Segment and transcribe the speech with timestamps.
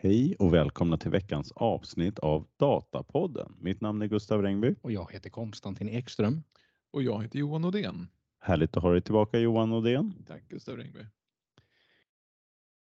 [0.00, 3.56] Hej och välkomna till veckans avsnitt av Datapodden.
[3.60, 4.74] Mitt namn är Gustav Rengby.
[4.82, 6.42] Och jag heter Konstantin Ekström.
[6.90, 8.08] Och jag heter Johan Odén.
[8.40, 10.24] Härligt att ha dig tillbaka Johan Odén.
[10.26, 11.06] Tack Gustav Rengby.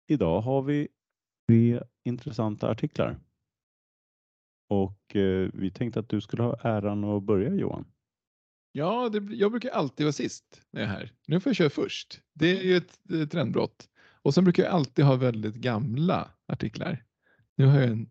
[0.08, 0.88] Idag har vi
[1.48, 3.20] tre intressanta artiklar.
[4.70, 7.86] Och eh, vi tänkte att du skulle ha äran att börja Johan.
[8.72, 11.12] Ja, det, jag brukar alltid vara sist när jag är här.
[11.28, 12.22] Nu får jag köra först.
[12.34, 13.90] Det är ju ett, ett trendbrott.
[14.24, 17.04] Och sen brukar jag alltid ha väldigt gamla artiklar.
[17.56, 18.10] Nu har jag en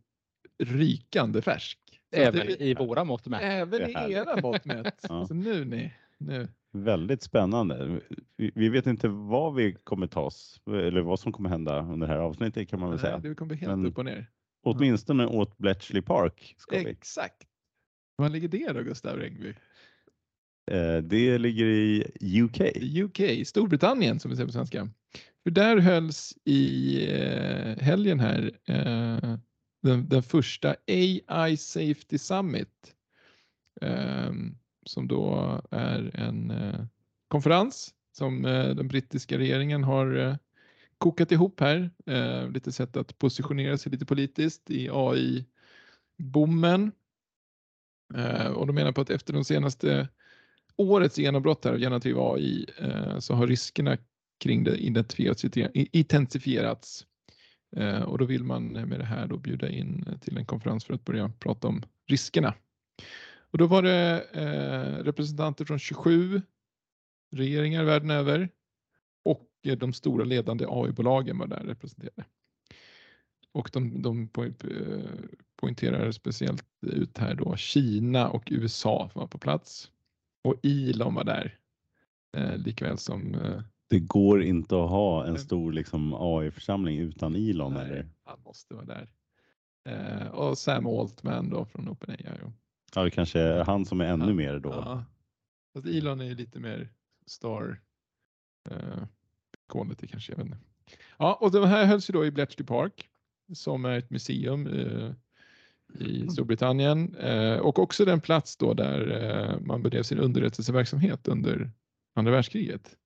[0.58, 1.78] rykande färsk.
[2.12, 3.40] Även det- i våra mått mätt.
[3.42, 5.00] Även i era mått mätt.
[5.08, 5.26] Ja.
[5.26, 5.94] Så nu ni.
[6.18, 6.48] Nu.
[6.72, 8.00] Väldigt spännande.
[8.36, 12.06] Vi, vi vet inte vad vi kommer ta oss eller vad som kommer hända under
[12.06, 13.18] det här avsnittet kan man väl säga.
[13.18, 14.30] Det kommer bli helt Men- upp och ner.
[14.62, 16.90] Åtminstone åt Bletchley Park ska vi.
[16.90, 17.46] Exakt.
[18.16, 19.54] Var ligger det då Gustav Rengby?
[20.70, 22.04] Eh, det ligger i
[22.42, 22.60] UK.
[23.04, 24.88] UK, Storbritannien som vi säger på svenska.
[25.42, 29.36] För där hölls i eh, helgen här eh,
[29.82, 32.94] den, den första AI Safety Summit
[33.80, 34.32] eh,
[34.86, 36.84] som då är en eh,
[37.28, 40.36] konferens som eh, den brittiska regeringen har eh,
[40.98, 41.90] kokat ihop här.
[42.06, 46.92] Eh, lite sätt att positionera sig lite politiskt i AI-boomen.
[48.14, 50.08] Eh, och de menar på att efter de senaste
[50.76, 53.98] årets genombrott här av generativ AI eh, så har riskerna
[54.40, 57.06] kring det identifierats, intensifierats.
[57.76, 60.94] Eh, och då vill man med det här då bjuda in till en konferens för
[60.94, 62.54] att börja prata om riskerna.
[63.50, 66.42] Och då var det eh, representanter från 27
[67.32, 68.48] regeringar världen över
[69.24, 72.24] och eh, de stora ledande AI-bolagen var där representerade.
[73.52, 74.28] Och de, de
[75.56, 79.90] poängterar speciellt ut här då Kina och USA var på plats.
[80.44, 81.58] Och Elon var där.
[82.36, 87.74] Eh, likväl som eh, det går inte att ha en stor liksom, AI-församling utan Elon.
[87.74, 88.08] nej, Eller?
[88.24, 89.08] han måste vara där.
[89.88, 92.26] Eh, och Sam Altman då från OpenAI.
[92.94, 94.70] Ja, det kanske är han som är ännu Ja, mer då.
[94.70, 95.04] Ja.
[95.74, 96.88] Fast Elon är ju lite mer
[97.26, 97.80] star
[98.70, 99.02] eh,
[99.68, 100.32] quality kanske.
[100.32, 100.58] Jag vet inte.
[101.18, 103.08] Ja, och det här hölls ju då i Bletchley Park
[103.54, 105.12] som är ett museum eh,
[106.06, 111.70] i Storbritannien eh, och också den plats då där eh, man bedrev sin underrättelseverksamhet under
[112.14, 112.96] andra världskriget.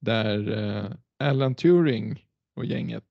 [0.00, 3.04] Där eh, Alan Turing och gänget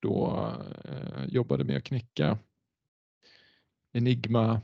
[0.00, 0.48] då
[0.84, 2.38] eh, jobbade med att knäcka
[3.92, 4.62] Enigma,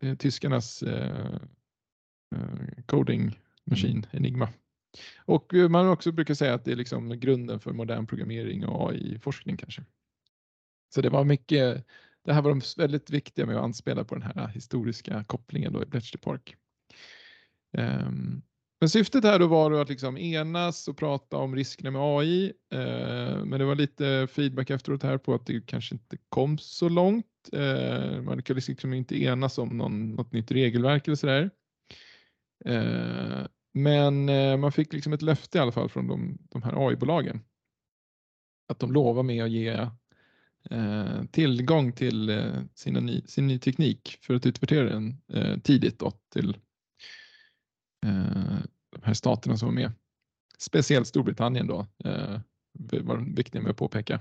[0.00, 1.40] eh, tyskarnas eh,
[2.86, 4.48] coding machine, Enigma.
[5.24, 9.56] Och man också brukar säga att det är liksom grunden för modern programmering och AI-forskning
[9.56, 9.84] kanske.
[10.94, 11.86] Så det var mycket,
[12.24, 15.82] det här var de väldigt viktiga med att anspela på den här historiska kopplingen då
[15.82, 16.56] i Bletchley Park.
[17.72, 18.42] Ehm,
[18.80, 22.52] men syftet här då var då att liksom enas och prata om riskerna med AI.
[22.72, 26.88] eh, men det var lite feedback efteråt här på att det kanske inte kom så
[26.88, 27.26] långt.
[27.52, 31.50] Eh, man lyckades liksom inte enas om någon, något nytt regelverk eller sådär.
[32.64, 36.88] Eh, men eh, man fick liksom ett löfte i alla fall från de, de här
[36.88, 37.40] AI-bolagen.
[38.68, 39.88] Att de lovar med att ge
[40.70, 45.98] eh, tillgång till eh, sina ny, sin ny teknik för att utvärdera den eh, tidigt
[45.98, 46.56] då, till
[48.06, 48.58] Eh,
[48.90, 49.92] de här staterna som var med.
[50.58, 52.40] Speciellt Storbritannien då, eh,
[52.72, 54.20] var var viktigt med att påpeka.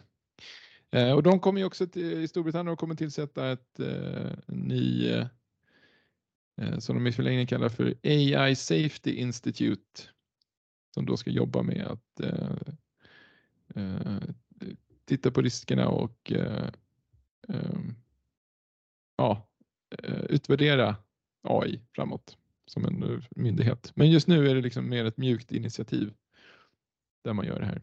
[0.91, 5.09] Eh, och de kommer ju också till, i Storbritannien och kommer tillsätta ett eh, ny
[5.11, 5.27] eh,
[6.79, 10.01] som de i förlängningen kallar för AI Safety Institute
[10.93, 12.57] som då ska jobba med att eh,
[13.75, 14.21] eh,
[15.05, 16.69] titta på riskerna och eh,
[17.47, 17.79] eh,
[19.17, 19.49] ja,
[20.29, 20.95] utvärdera
[21.43, 23.91] AI framåt som en eh, myndighet.
[23.95, 26.13] Men just nu är det liksom mer ett mjukt initiativ
[27.23, 27.81] där man gör det här.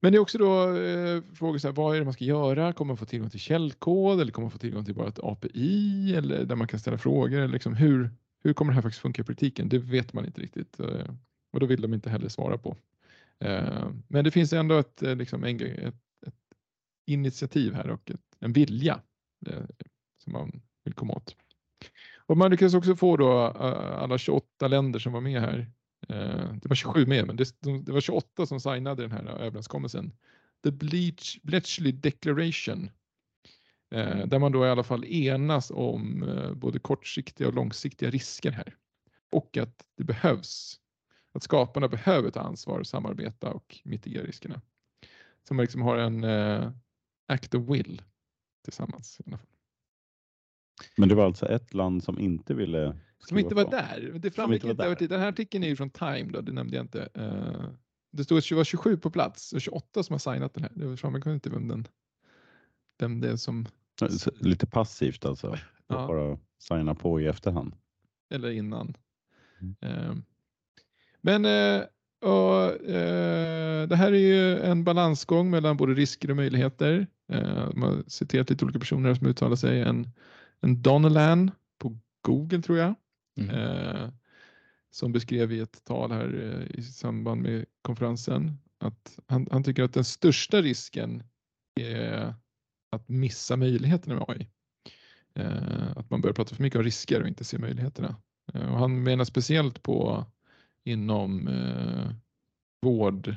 [0.00, 2.72] Men det är också då eh, frågor så här, vad är det man ska göra?
[2.72, 6.14] Kommer man få tillgång till källkod eller kommer man få tillgång till bara ett API
[6.14, 7.38] eller där man kan ställa frågor?
[7.38, 8.10] Eller liksom hur,
[8.42, 9.68] hur kommer det här faktiskt funka i praktiken?
[9.68, 11.14] Det vet man inte riktigt eh,
[11.52, 12.76] och då vill de inte heller svara på.
[13.40, 15.94] Eh, men det finns ändå ett, eh, liksom, en, ett,
[16.26, 16.34] ett
[17.06, 19.00] initiativ här och ett, en vilja
[19.46, 19.64] eh,
[20.24, 21.36] som man vill komma åt.
[22.28, 25.58] Och man lyckades också få då eh, alla 28 länder som var med här.
[26.08, 29.24] eh, Det var 27 med, men det, de- det var 28 som signade den här
[29.26, 30.12] överenskommelsen.
[30.64, 32.90] The Bleach, Bletchley Declaration.
[33.90, 38.50] eh, Där man då i alla fall enas om eh, både kortsiktiga och långsiktiga risker
[38.50, 38.76] här.
[39.30, 40.80] Och att det behövs,
[41.32, 44.60] att skaparna behöver ta ansvar, samarbeta och mitigera riskerna.
[45.48, 46.70] Så man liksom har en eh,
[47.28, 48.02] act of will
[48.64, 49.20] tillsammans.
[49.20, 49.46] I alla fall.
[50.96, 53.70] Men det var alltså ett land som inte ville Som inte var på.
[53.70, 54.12] där.
[54.18, 54.84] Det framgick inte.
[54.84, 55.10] över tid.
[55.10, 57.08] Den här artikeln är ju från Time då, det nämnde jag inte.
[57.14, 57.70] Eh,
[58.12, 60.72] det stod att det var 27 på plats och 28 som har signat den här.
[60.74, 61.88] Det framgick inte vem den
[62.98, 63.66] vem det är som,
[64.40, 65.58] Lite passivt alltså.
[65.86, 66.06] Ja.
[66.06, 67.74] Bara signa på i efterhand.
[68.30, 68.94] eller innan.
[69.60, 69.76] Mm.
[69.80, 70.14] Eh,
[71.20, 71.82] Men eh,
[72.20, 72.72] och,
[73.88, 77.06] det här är ju en balansgång mellan både risker och möjligheter.
[77.74, 79.82] Man har citerat lite olika personer som uttalar sig.
[79.82, 80.08] En,
[80.60, 82.94] en Donelan på Google tror jag.
[83.38, 83.50] Mm.
[83.50, 84.10] eh,
[84.90, 89.82] som beskrev i ett tal här eh, i samband med konferensen att han, han tycker
[89.82, 91.22] att den största risken
[91.80, 92.34] är
[92.90, 94.48] att missa möjligheterna med AI.
[95.34, 98.16] Eh, att man börjar prata för mycket om risker och inte se möjligheterna.
[98.54, 100.26] Eh, och han menar speciellt på
[100.84, 102.10] inom eh,
[102.82, 103.36] vård,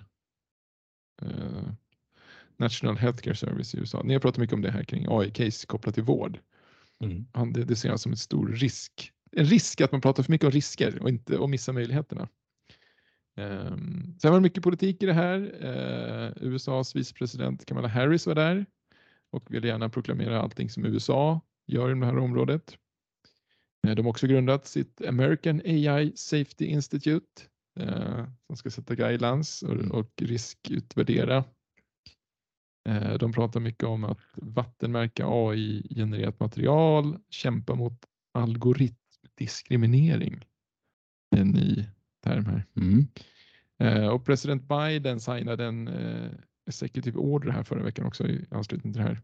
[1.22, 1.72] eh,
[2.58, 4.02] National Healthcare Service i USA.
[4.04, 6.40] Ni har pratat mycket om det här kring AI-case kopplat till vård
[7.02, 7.26] Mm.
[7.34, 9.12] han, det, det ser han som en stor risk.
[9.32, 12.30] En risk att man pratar för mycket om risker och inte och missar möjligheterna.
[13.38, 15.38] Um, sen var det mycket politik i det här.
[15.62, 18.66] Eh, USAs vicepresident Kamala Harris var där
[19.32, 22.78] och ville gärna proklamera allting som USA gör i det här området.
[23.88, 27.42] Eh, de har också grundat sitt American AI Safety Institute
[27.80, 29.92] eh, som ska sätta guidelines och, Mm.
[29.92, 31.44] och riskutvärdera.
[32.90, 40.46] Eh, De pratar mycket om att vattenmärka AI-genererat material, kämpa mot algoritmdiskriminering.
[41.32, 41.86] Det är en ny
[42.24, 42.66] term här.
[42.76, 43.08] Mm.
[43.80, 46.32] Eh, Och president Biden signade en eh,
[46.68, 49.22] executive order här förra veckan också i anslutning till det här.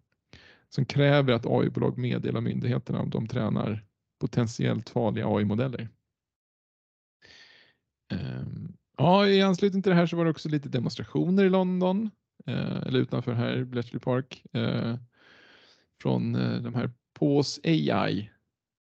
[0.69, 3.85] Som kräver att AI-bolag meddelar myndigheterna om de tränar
[4.19, 5.89] potentiellt farliga AI-modeller.
[8.13, 12.09] Ehm, Ja, i anslutning till det här så var det också lite demonstrationer i London,
[12.45, 14.95] Eh, eller utanför här, Bletchley Park, eh,
[16.01, 18.31] från eh, de här Paus AI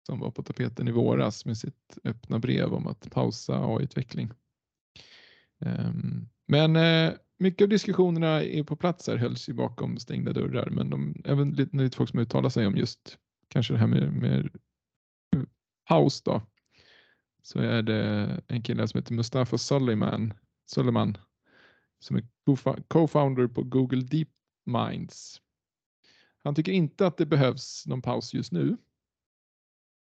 [0.07, 4.31] som var på tapeten i våras med sitt öppna brev om att pausa AI-utveckling.
[5.61, 10.71] Ehm, men eh, mycket av diskussionerna är på plats här hölls ju bakom stängda dörrar,
[10.71, 13.19] men de, även lite, lite folk som uttalar sig om just
[13.49, 14.51] kanske det här med, med
[15.89, 16.43] paus då,
[17.43, 20.35] så är det en kille som heter Mustafa Suleiman,
[20.67, 21.19] Suleiman
[22.05, 25.41] som är co- co-founder på Google DeepMinds.
[26.45, 28.77] Han tycker inte att det behövs någon paus just nu.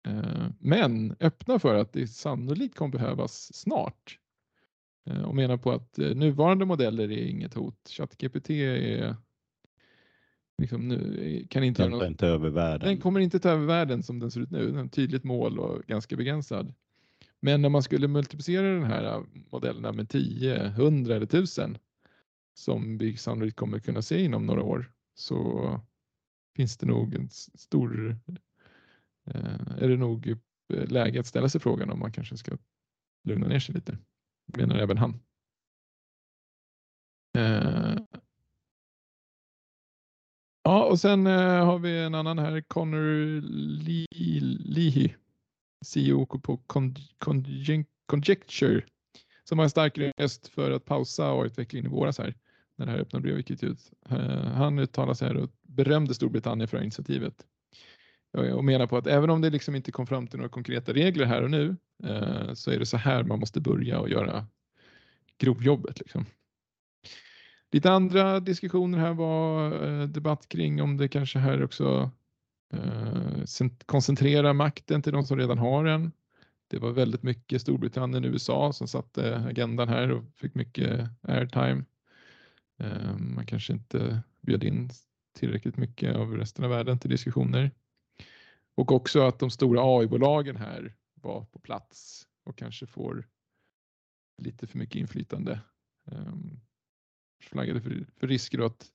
[0.07, 4.19] Eh, Men öppnar för att det sannolikt kommer behövas snart.
[5.09, 7.89] Eh, Och menar på att eh, nuvarande modeller är inget hot.
[7.89, 9.15] ChatGPT är
[10.57, 12.87] liksom nu, kan inte Den något över världen.
[12.89, 14.65] den kommer inte ta över världen som den ser ut nu.
[14.65, 16.73] Den har ett tydligt mål och ganska begränsad.
[17.41, 21.77] Men när man skulle multiplicera den här modellerna med 10, 100 eller 1000
[22.59, 25.81] som vi sannolikt kommer kunna se inom några år så
[26.55, 28.19] finns det nog en stor
[29.25, 30.27] eh, är det nog
[30.73, 32.57] eh, läge att ställa sig frågan om man kanske ska
[33.23, 33.97] lugna ner sig lite.
[34.57, 35.19] Menar även han.
[37.37, 37.95] Eh,
[40.63, 43.41] Ja, och sen eh, har vi en annan här, Connor
[44.73, 45.13] Leahy,
[45.85, 46.57] CEO på
[48.05, 48.85] Conjecture,
[49.43, 52.35] som har en stark röst för att pausa AI-utvecklingen i våras här,
[52.79, 53.91] när det här öppna brevet gick ut.
[54.09, 57.45] Eh, han uttalade sig här och berömde Storbritannien för det här initiativet.
[58.55, 61.25] Och menar på att även om det liksom inte kom fram till några konkreta regler
[61.25, 64.45] här och nu, eh, så är det så här man måste börja och göra
[65.37, 65.99] grovjobbet.
[65.99, 66.25] Liksom.
[67.71, 72.11] Lite andra diskussioner här var eh, debatt kring om det kanske här också
[73.85, 76.11] koncentrera makten till de som redan har den.
[76.67, 81.83] Det var väldigt mycket Storbritannien och USA som satte agendan här och fick mycket airtime.
[82.79, 84.89] Eh, man kanske inte bjöd in
[85.39, 87.71] tillräckligt mycket av resten av världen till diskussioner.
[88.75, 93.27] Och också att de stora AI-bolagen här var på plats och kanske får
[94.37, 95.59] lite för mycket inflytande.
[96.11, 96.59] Ehm,
[97.43, 98.91] flaggade för, för risker att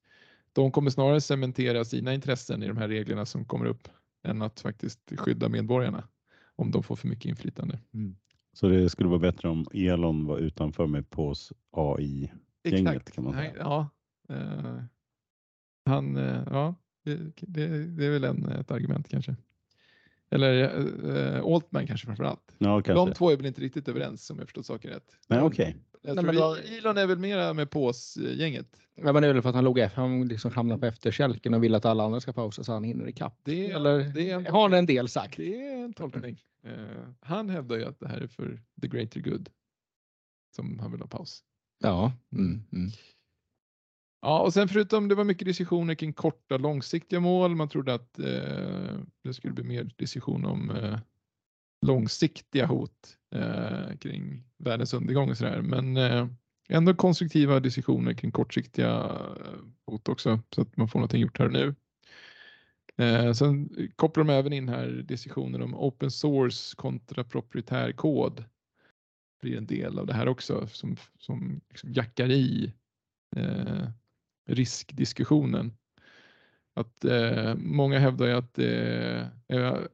[0.53, 3.89] de kommer snarare cementera sina intressen i de här reglerna som kommer upp
[4.23, 6.09] än att faktiskt skydda medborgarna
[6.57, 7.81] om de får för mycket inflytande.
[7.95, 8.17] Mm.
[8.53, 11.35] Så det skulle vara bättre om Elon var utanför med på
[11.71, 12.33] AI.
[12.65, 13.43] Gänget, kan man säga.
[13.53, 13.89] Nej, Ja,
[14.29, 14.83] eh,
[15.87, 19.37] han, eh, ja, det, det, det är väl en, ett argument kanske.
[20.31, 20.63] Eller
[21.37, 22.55] eh, Altman kanske framför allt.
[22.59, 22.93] Ja, kanske.
[23.07, 25.17] De två är väl inte riktigt överens om jag förstått saken rätt.
[25.29, 25.77] Nej, okej.
[26.03, 28.77] Jag Nej, men då- Elon är väl mera med pås-gänget.
[28.95, 31.55] Ja, men det är väl för att han låg efter, han liksom hamnade på efterkälken
[31.55, 33.39] och vill att alla andra ska pausa så han hinner ikapp.
[33.45, 35.37] Det är- Eller det är en- har en del sagt.
[35.37, 36.43] Det är en tolkning.
[36.65, 36.73] Eh,
[37.21, 39.49] han hävdar ju att det här är för the greater good.
[40.57, 41.43] Som han vill ha paus.
[41.79, 42.13] Ja.
[42.33, 42.91] Mm, mm.
[44.23, 47.55] Ja, och sen förutom det var mycket diskussioner kring korta långsiktiga mål.
[47.57, 50.99] Man trodde att eh, det skulle bli mer diskussion om eh,
[51.87, 55.63] långsiktiga hot eh, kring världens undergång och sådär.
[55.63, 56.27] Men eh,
[56.69, 61.47] ändå konstruktiva diskussioner kring kortsiktiga eh, hot också så att man får någonting gjort här
[61.47, 61.75] och nu.
[62.97, 68.45] Eh, sen kopplar de även in här diskussionen om open source kontra proprietär kod
[69.45, 72.73] blir en del av det här också som, som liksom jackar i
[73.37, 73.89] eh,
[74.47, 75.73] riskdiskussionen.
[76.75, 79.89] Att eh, många hävdar ju att det är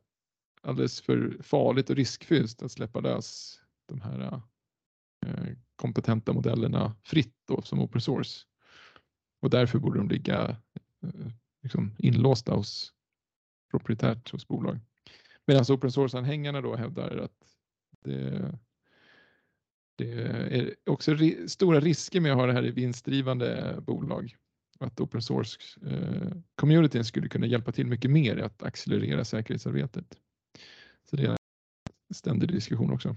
[0.62, 4.40] alldeles för farligt och riskfyllt att släppa lös de här
[5.26, 8.46] eh, kompetenta modellerna fritt då, som open source.
[9.42, 10.56] Och därför borde de ligga
[11.02, 11.30] eh,
[11.62, 12.92] liksom inlåsta hos
[13.70, 14.78] proprietärt hos bolag.
[15.46, 17.56] Medan open source-anhängarna då hävdar att
[18.00, 18.58] det,
[20.00, 20.12] det
[20.58, 24.36] är också ri stora risker med att ha det här i vinstdrivande bolag.
[24.80, 30.18] Att open source eh, communityn skulle kunna hjälpa till mycket mer i att accelerera säkerhetsarbetet.
[31.10, 31.36] Så det är en
[32.14, 33.16] ständig diskussion också.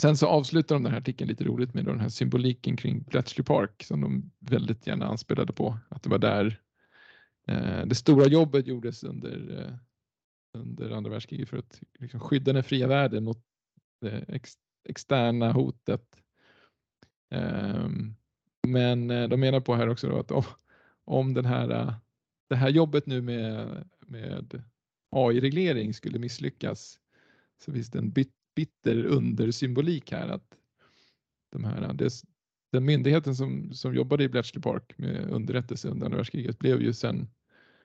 [0.00, 3.44] Sen så avslutar de den här artikeln lite roligt med den här symboliken kring Bletchley
[3.44, 5.78] Park som de väldigt gärna anspelade på.
[5.88, 6.60] Att det var där
[7.48, 9.74] eh, det stora jobbet gjordes under, eh,
[10.60, 13.44] under andra världskriget för att liksom, skydda den fria världen mot
[14.00, 14.54] det ex,
[14.84, 16.22] externa hotet.
[17.30, 18.14] Ehm,
[18.68, 20.44] men eh, de menar på här också att om,
[21.04, 21.94] om den här, eh,
[22.48, 24.62] det här jobbet nu med, med
[25.10, 26.98] AI-reglering skulle misslyckas
[27.64, 30.54] så finns det en bit, bitter undersymbolik här att
[31.52, 32.10] de här, eh, det,
[32.72, 36.92] den myndigheten som, som jobbade i Bletchley Park med underrättelse under andra världskriget blev ju
[36.92, 37.28] sen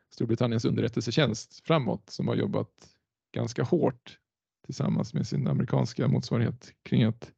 [0.09, 2.89] Storbritanniens underrättelsetjänst framåt som har jobbat
[3.31, 4.19] ganska hårt
[4.65, 7.33] tillsammans med sin amerikanska motsvarighet kring att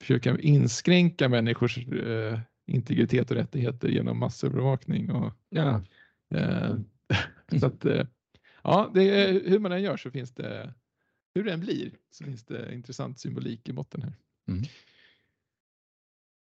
[0.00, 5.10] försöka inskränka människors eh, integritet och rättigheter genom massövervakning.
[5.10, 5.82] Och, Ja.
[6.34, 6.74] eh,
[7.60, 8.06] så att, eh,
[8.62, 10.74] ja, det är, hur man än gör så finns det,
[11.34, 14.12] hur det än blir, så finns det intressant symbolik i botten här.
[14.48, 14.62] Mm.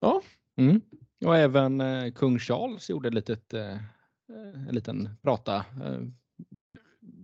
[0.00, 0.22] Ja,
[0.58, 0.80] Mm.
[1.24, 3.78] Och även eh, kung Charles gjorde ett litet, eh,
[4.68, 6.00] en liten prata eh,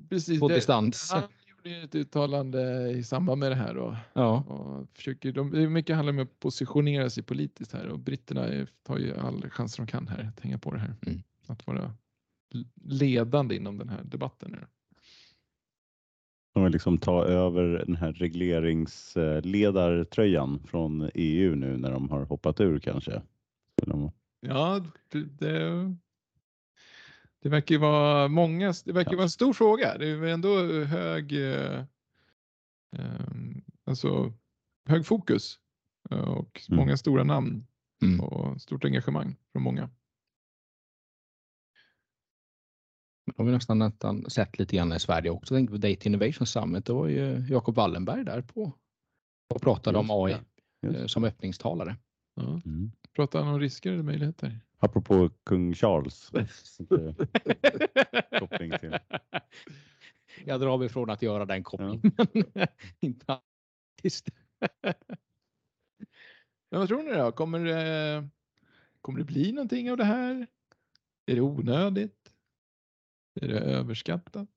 [0.09, 0.41] precis.
[0.41, 1.11] på Det, distans.
[1.13, 1.23] han
[1.71, 3.77] gjorde ett uttalande i samband med det här.
[3.77, 4.45] Och, Ja.
[4.49, 9.17] och försöker, de, mycket handlar om att positionera sig politiskt här och britterna tar ju
[9.17, 10.95] all chans de kan här att hänga på det här.
[11.07, 11.23] Mm.
[11.47, 11.95] Att vara
[12.85, 14.51] ledande inom den här debatten.
[14.51, 14.67] Nu.
[16.55, 22.61] De vill liksom ta över den här regleringsledartröjan från EU nu när de har hoppat
[22.61, 23.23] ur kanske.
[24.41, 24.85] Ja,
[25.39, 25.97] det,
[27.43, 29.99] det, verkar ju vara många, det verkar vara en stor fråga.
[29.99, 31.85] Det är ändå hög, eh,
[32.97, 34.33] ehm, alltså
[34.89, 35.59] hög fokus
[36.11, 36.77] eh, och Mm.
[36.77, 37.67] många stora namn
[38.03, 38.21] Mm.
[38.21, 39.91] och stort engagemang från många.
[43.27, 45.55] Det har vi nästan, nästan sett lite grann i Sverige också.
[45.55, 46.87] Tänk på Data Innovation Summit.
[46.87, 48.73] Det var ju Jakob Wallenberg där på
[49.55, 50.45] och pratade om Just AI
[50.83, 50.99] Just.
[51.01, 51.97] eh, som öppningstalare.
[52.35, 52.61] Ja.
[52.65, 52.93] Mm.
[53.17, 54.61] Pratar han om risker eller möjligheter?
[54.83, 56.31] Apropå kung Charles.
[58.39, 58.99] Koppling till.
[60.45, 62.01] Jag drar mig från att göra den kopplingen.
[62.55, 62.67] men
[63.01, 63.39] Inte
[63.99, 64.29] artist.
[66.71, 67.33] Men vad tror ni då?
[67.33, 68.29] Kommer det,
[69.01, 70.47] kommer det bli någonting av det här?
[71.27, 72.33] Är det onödigt?
[73.41, 74.49] Är det överskattat?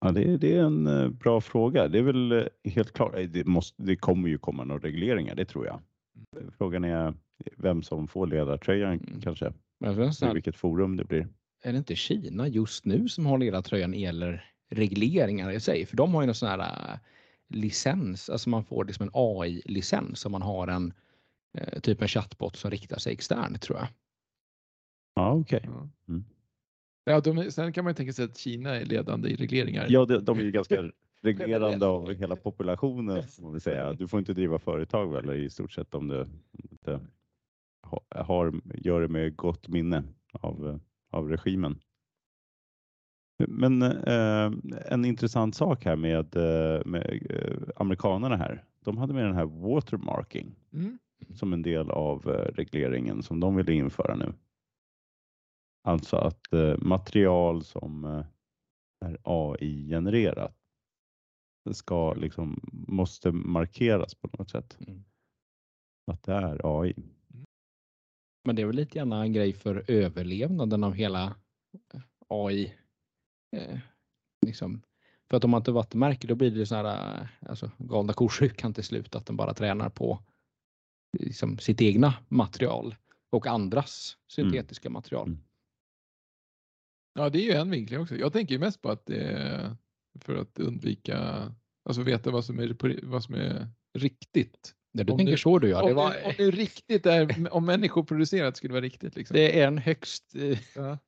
[0.00, 1.88] Ja, det, är- det är en eh, bra fråga.
[1.88, 3.14] Det är väl eh, helt klart.
[3.14, 5.80] eh, Det, måste, det kommer ju komma några regleringar, det tror jag.
[6.58, 7.14] Frågan är
[7.56, 9.20] vem som får ledartröjan Mm.
[9.20, 9.52] kanske.
[9.80, 11.28] Men jag I vilket forum det blir.
[11.62, 15.86] är det inte Kina just nu som har ledartröjan gäller regleringar i sig?
[15.86, 16.98] För de har ju en sån här äh,
[17.48, 20.92] licens, alltså man får liksom en AI-licens om man har en
[21.58, 23.88] eh, typ en chatbot som riktar sig externt tror jag.
[25.14, 25.60] Ja, okej.
[25.64, 25.88] Ja.
[26.08, 26.24] Mm.
[27.04, 29.86] Ja, de, sen kan man ju tänka sig att Kina är ledande i regleringar.
[29.88, 30.90] Ja, de, de är ju ganska
[31.22, 33.22] reglerande av hela populationen.
[33.22, 33.92] får man säga.
[33.92, 36.26] Du får inte driva företag väl i stort sett om du
[36.70, 37.00] inte
[38.10, 41.78] har, gör det med gott minne av, av regimen.
[43.48, 44.52] Men eh,
[44.92, 48.64] en intressant sak här med, eh, med eh, amerikanerna här.
[48.84, 50.98] De hade med den här watermarking Mm.
[51.34, 54.34] som en del av eh, regleringen som de ville införa nu.
[55.84, 58.24] Alltså att eh, material som eh,
[59.04, 60.56] är AI-genererat
[61.72, 64.78] ska liksom, måste markeras på något sätt.
[64.86, 65.04] Mm.
[66.06, 66.94] Att det är AI.
[68.44, 71.24] Men det är väl lite grann en grej för överlevnaden av hela
[71.94, 72.74] eh, AI.
[73.56, 73.78] Eh,
[74.46, 74.82] liksom.
[75.30, 78.74] För att om man inte vattenmärker då blir det så här, eh, alltså galna ko-sjukan
[78.74, 80.22] till slut att den bara tränar på
[81.18, 82.96] liksom, sitt egna material
[83.30, 85.28] och andras syntetiska material.
[85.28, 85.40] Mm.
[87.14, 88.16] Ja, det är ju en vinkling också.
[88.16, 89.76] Jag tänker ju mest på att det är
[90.20, 91.18] för att undvika,
[91.84, 93.68] alltså veta vad som är, på- vad som är
[93.98, 94.74] riktigt.
[94.92, 95.82] Ja, du Om tänker det- så du ja.
[95.82, 99.16] om, Det, var, det, om det är riktigt är, om människoproducerat skulle vara riktigt.
[99.16, 99.34] Liksom.
[99.34, 100.98] det är en högst eh, Ja.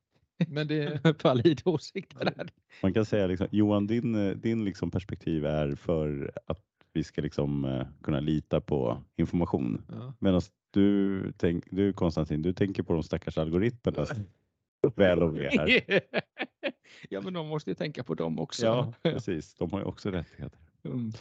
[0.49, 2.49] Men det, valid åsikt här.
[2.83, 6.61] Man kan säga liksom, Johan, din, eh, din liksom perspektiv är för att
[6.93, 9.83] vi ska liksom eh, kunna lita på information.
[9.89, 10.13] ja.
[10.19, 14.11] Medan du, tänk, du Konstantin, du tänker på de stackars algoritmernas
[14.97, 16.01] väl och ve här.
[17.11, 18.67] ja, men de måste ju tänka på dem också.
[18.67, 19.55] Ja, precis.
[19.55, 20.59] De har ju också rättigheter.
[20.85, 21.13] Mm.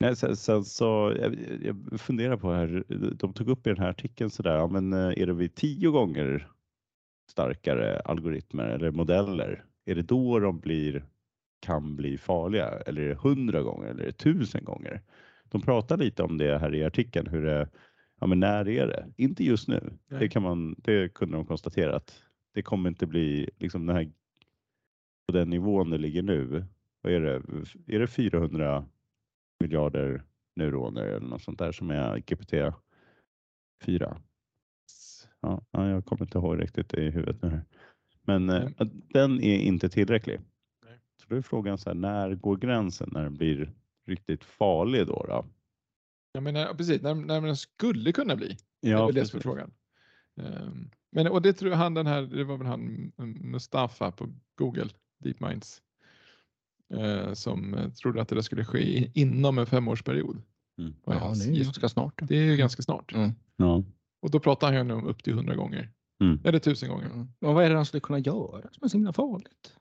[0.00, 3.90] Nej, sen, sen så, jag, jag funderar på här, de tog upp i den här
[3.90, 6.48] artikeln sådär, ja, men eh, är det vid tio gånger
[7.30, 11.04] starkare algoritmer eller modeller, är det då de blir,
[11.60, 12.68] kan bli farliga?
[12.68, 15.02] Eller är det hundra gånger eller är det tusen gånger?
[15.44, 17.68] De pratar lite om det här i artikeln, hur det,
[18.20, 19.06] ja men när är det?
[19.16, 19.92] Inte just nu.
[20.08, 22.22] Det, kan man, det kunde de konstatera att
[22.54, 24.12] det kommer inte bli liksom den här,
[25.26, 26.64] på den nivån det ligger nu.
[27.02, 27.42] Vad är det?
[27.86, 28.84] Är det 400
[29.60, 30.22] miljarder
[30.56, 32.52] neuroner eller något sånt där som är GPT
[33.84, 34.20] 4?
[35.40, 37.60] Ja, ja, jag kommer inte ihåg riktigt i huvudet nu.
[38.22, 38.72] Men Mm.
[39.08, 40.40] den är inte tillräcklig.
[40.86, 40.98] Nej.
[41.22, 43.72] Så då är frågan så här, när går gränsen när den blir
[44.06, 45.24] riktigt farlig då?
[45.28, 45.46] då?
[46.32, 48.56] Ja, precis, när, när den skulle kunna bli.
[48.82, 49.72] det är Ja, väl det som är frågan.
[50.40, 54.28] Ehm, men, och det tror jag han den här, det var väl han Mustafa på
[54.54, 54.88] Google,
[55.18, 55.82] DeepMinds,
[56.94, 60.42] eh, som eh, trodde att det skulle ske inom en femårsperiod.
[60.78, 60.94] Mm.
[61.04, 62.20] Ja, det är ju ganska snart.
[62.22, 63.12] Det är ju ganska snart.
[63.14, 63.30] Mm.
[63.56, 63.84] Ja.
[64.22, 65.90] Och då pratar han ju om upp till hundra gånger.
[66.22, 66.40] Mm.
[66.44, 67.06] Eller tusen gånger.
[67.06, 67.28] Mm.
[67.40, 69.76] Och vad är det han skulle kunna göra som är så himla farligt?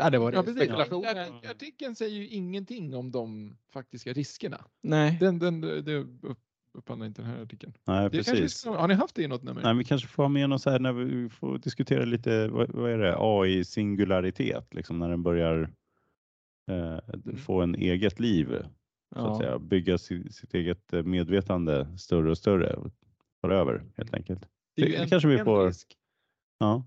[0.00, 0.36] Ja, det var det.
[0.36, 0.62] Ja, precis.
[0.62, 1.04] spekulation.
[1.04, 4.64] Artik- Artikeln säger ju ingenting om de faktiska riskerna.
[4.82, 5.16] Nej.
[5.20, 6.06] Den, den, det
[6.76, 7.72] upp- upphandlar inte den här artikeln.
[7.84, 8.64] Nej, Det kanske precis.
[8.64, 9.62] har ni haft det i något nummer?
[9.62, 12.70] Nej, vi kanske får ha med något så här när vi får diskutera lite, vad,
[12.70, 15.62] vad är det, AI singularitet, liksom när den börjar
[16.70, 17.36] eh, Mm.
[17.36, 18.56] få en eget liv, så
[19.20, 19.38] att Ja.
[19.38, 22.90] säga, bygga si, sitt eget eh, medvetande större och större och
[23.42, 24.48] ta över helt enkelt.
[24.76, 25.96] Det är det- det kanske vi får- risk.
[26.58, 26.86] Ja,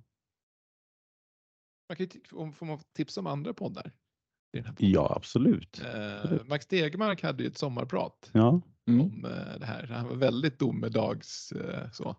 [1.90, 3.92] Man kan ju får man tipsa om andra poddar?
[4.78, 5.82] ja absolut.
[5.82, 6.46] Eh.
[6.46, 9.02] Max Stegmark hade ju ett sommarprat Ja, Mm.
[9.02, 9.88] om eh, det här.
[9.88, 12.16] Han var väldigt domedags eh, så.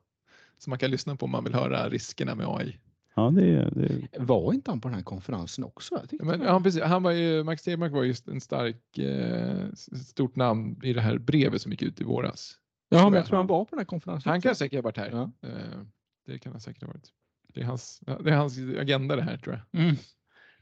[0.58, 2.76] Så man kan lyssna på om man vill höra riskerna med AI.
[3.14, 6.02] ja det, det, Var inte han på den här konferensen också?
[6.10, 6.82] Ja, Men, ja, precis.
[6.82, 9.72] Han var ju, Max Stegmark var just en stark, eh,
[10.06, 12.58] stort namn i det här brevet som gick ut i våras.
[12.88, 14.30] ja, men jag tror han var på den här konferensen.
[14.30, 14.48] Han också.
[14.48, 15.10] kan säkert ha varit här.
[15.10, 15.48] Ja.
[15.48, 15.80] Eh,
[16.26, 17.08] det kan han säkert ha varit.
[17.54, 19.82] Det är hans, ja, det är hans agenda det här tror jag.
[19.82, 19.96] Mm.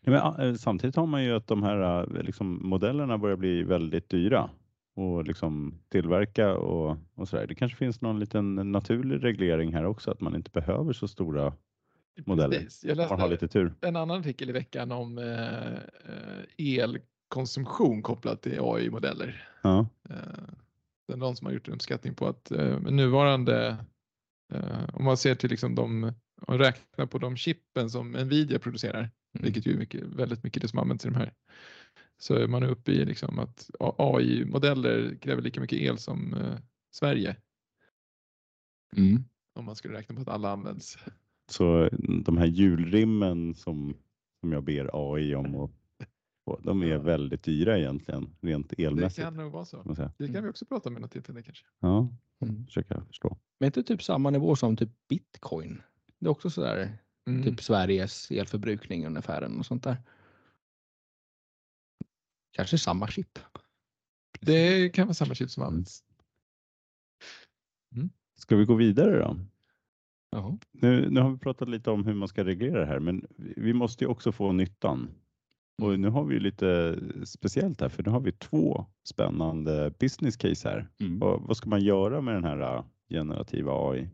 [0.01, 4.51] Nej, men, samtidigt har man ju att de här liksom, modellerna börjar bli väldigt dyra
[4.99, 7.47] och liksom tillverka och, och sådär.
[7.47, 11.53] Det kanske finns någon liten naturlig reglering här också, att man inte behöver så stora
[12.27, 12.59] Modeller.
[12.61, 12.85] Precis.
[12.85, 13.75] Jag om man har läste lite tur.
[13.81, 19.49] en annan artikel i veckan om eh, eh, elkonsumtion kopplat till AI-modeller.
[19.63, 20.17] Ja, Eh,
[21.07, 23.77] Det är någon som har gjort en uppskattning på att eh, nuvarande,
[24.53, 26.13] eh, om man ser till liksom de,
[26.47, 29.45] och räknar på de chippen som Nvidia producerar, Mm.
[29.45, 31.33] vilket ju är mycket, väldigt mycket det som används i de här,
[32.19, 36.57] så är man uppe i liksom att AI-modeller kräver lika mycket el som eh,
[36.91, 37.37] Sverige
[38.97, 39.25] Mm.
[39.55, 40.99] om man skulle räkna på att alla används.
[41.51, 41.89] så
[42.25, 43.95] de här hjulrimmen som,
[44.41, 45.71] som jag ber AI om, och,
[46.45, 46.99] och, de är Ja.
[46.99, 49.23] väldigt dyra egentligen, rent Det elmässigt.
[49.25, 49.77] kan nog vara så.
[49.77, 50.13] kan man säga.
[50.19, 50.45] Det kan Mm.
[50.45, 51.65] vi också prata om vid något tillfälle kanske.
[51.81, 52.09] Ja,
[52.41, 52.67] Mm.
[52.67, 53.39] försöker jag förstå.
[53.61, 55.83] Men inte typ samma nivå som typ bitcoin.
[56.19, 57.43] Det är också sådär Mm.
[57.43, 59.97] typ Sveriges elförbrukning ungefär och sånt där.
[62.51, 63.39] Kanske samma chip.
[64.41, 65.69] Det kan vara samma chip som Mm.
[65.69, 66.05] används.
[68.37, 69.37] Ska vi gå vidare då?
[70.31, 70.59] Jaha.
[70.73, 73.73] Nu, nu har vi pratat lite om hur man ska reglera det här, men vi
[73.73, 75.11] måste ju också få nyttan.
[75.83, 80.37] Och nu har vi ju lite speciellt här, för nu har vi två spännande business
[80.37, 80.89] case här.
[81.01, 81.19] Mm.
[81.19, 84.09] Vad, vad ska man göra med den här äh, generativa AI?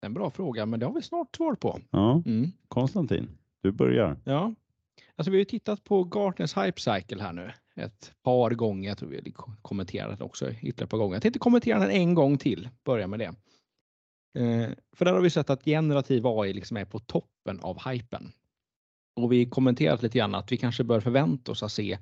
[0.00, 1.80] En bra fråga, men det har vi snart svar på.
[1.90, 2.52] Ja, Mm.
[2.68, 3.28] Konstantin,
[3.62, 4.16] du börjar.
[4.24, 4.54] Ja,
[5.16, 8.88] alltså vi har ju tittat på Gartners Hype Cycle här nu ett par gånger.
[8.88, 11.14] Jag tror vi kommenterat den också ytterligare ett par gånger.
[11.14, 12.68] Jag tänkte kommentera den en gång till.
[12.84, 13.34] Börja med det.
[14.36, 18.32] Eh, för där har vi sett att generativ AI liksom är på toppen av hypen.
[19.16, 21.98] Och vi kommenterat lite grann att vi kanske bör förvänta oss att se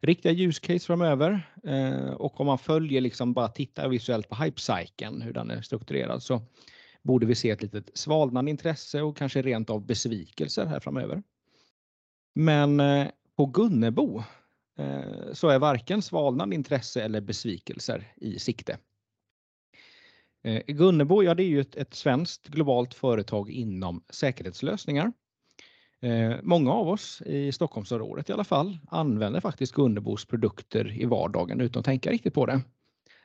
[0.00, 1.52] riktiga use case framöver.
[1.64, 6.22] Eh, och om man följer liksom bara tittar visuellt på hypecykeln, hur den är strukturerad,
[6.22, 6.42] så
[7.02, 11.22] borde vi se ett litet svalnande intresse och kanske rent av besvikelser här framöver.
[12.34, 14.22] Men eh, på Gunnebo
[14.78, 18.78] Eh, så är varken svalnande intresse eller besvikelser i sikte.
[20.44, 25.12] Eh, Gunnebo, ja det är ju ett, ett svenskt globalt företag inom säkerhetslösningar.
[26.00, 31.60] Eh, många av oss i Stockholmsområdet i alla fall använder faktiskt Gunnebos produkter i vardagen
[31.60, 32.60] utan att tänka riktigt på det.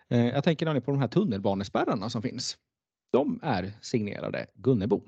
[0.08, 2.58] Jag tänker nämligen på de här tunnelbanespärrarna som finns.
[3.12, 5.02] De är signerade Gunnebo.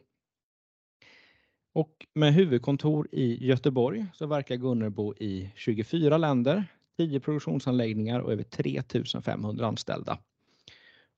[1.73, 6.65] Och med huvudkontor i Göteborg så verkar Gunnebo i 24 länder,
[6.97, 10.17] 10 produktionsanläggningar och över 3500 anställda.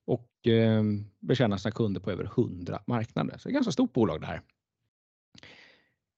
[0.04, 0.82] Och eh,
[1.20, 3.38] betjänar sina kunder på över 100 marknader.
[3.38, 4.42] Så det är ett ganska stort bolag det här.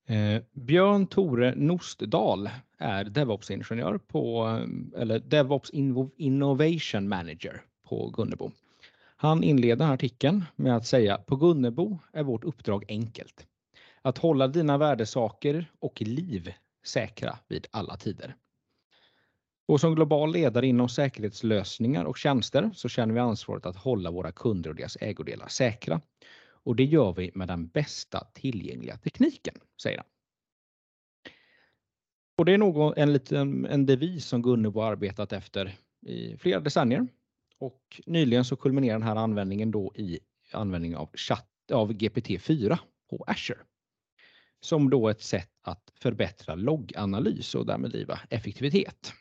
[0.08, 4.46] Eh, Björn Tore Nostdal är DevOps-ingenjör på,
[4.96, 5.70] eller DevOps
[6.16, 8.50] Innovation Manager på Gunnebo.
[9.16, 13.46] Han inleder artikeln med att säga på Gunnebo är vårt uppdrag enkelt.
[14.02, 16.52] Att hålla dina värdesaker och liv
[16.86, 18.36] säkra vid alla tider.
[19.68, 24.32] Och som global ledare inom säkerhetslösningar och tjänster så känner vi ansvaret att hålla våra
[24.32, 26.00] kunder och deras ägodelar säkra.
[26.64, 30.06] Och det gör vi med den bästa tillgängliga tekniken, säger han.
[32.38, 37.06] Och det är nog en liten en devis som Gunnebo arbetat efter i flera decennier.
[37.58, 40.20] Och nyligen så kulminerar den här användningen då i
[40.52, 42.78] användning av chatt av GPT-4
[43.10, 43.58] på Azure.
[44.60, 49.12] Som då ett sätt att förbättra logganalys och därmed driva effektivitet.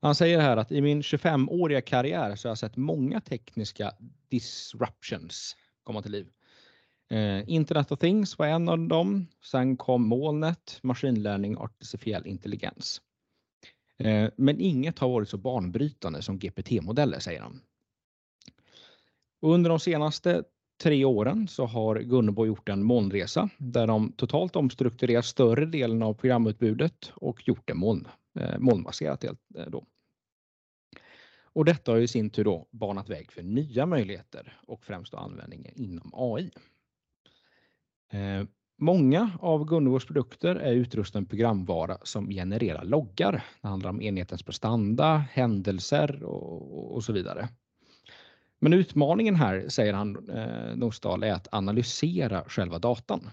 [0.00, 3.92] Han säger här att i min 25-åriga karriär så har jag sett många tekniska
[4.28, 6.28] disruptions komma till liv.
[7.10, 9.26] Eh, Internet of Things var en av dem.
[9.42, 13.02] Sen kom molnet, maskinlärning, artificiell intelligens.
[13.98, 17.60] Eh, men inget har varit så banbrytande som GPT-modeller, säger han.
[19.40, 20.44] Och under de senaste
[20.82, 26.14] tre åren så har Gunnebo gjort en molnresa där de totalt omstrukturerat större delen av
[26.14, 28.08] programutbudet och gjort det moln,
[28.40, 29.22] eh, molnbaserat.
[29.22, 29.38] molnbaserat.
[29.58, 29.84] Eh, då.
[31.54, 35.18] Och detta har i sin tur då banat väg för nya möjligheter och främst då
[35.18, 36.50] användningen inom AI.
[38.12, 38.46] Eh,
[38.78, 43.44] många av Gunnebos produkter är utrustade med programvara som genererar loggar.
[43.60, 47.48] Det handlar om enhetens prestanda, händelser och, och så vidare.
[48.62, 53.30] Men utmaningen här, säger han, eh, Nordsdal, är att analysera själva datan.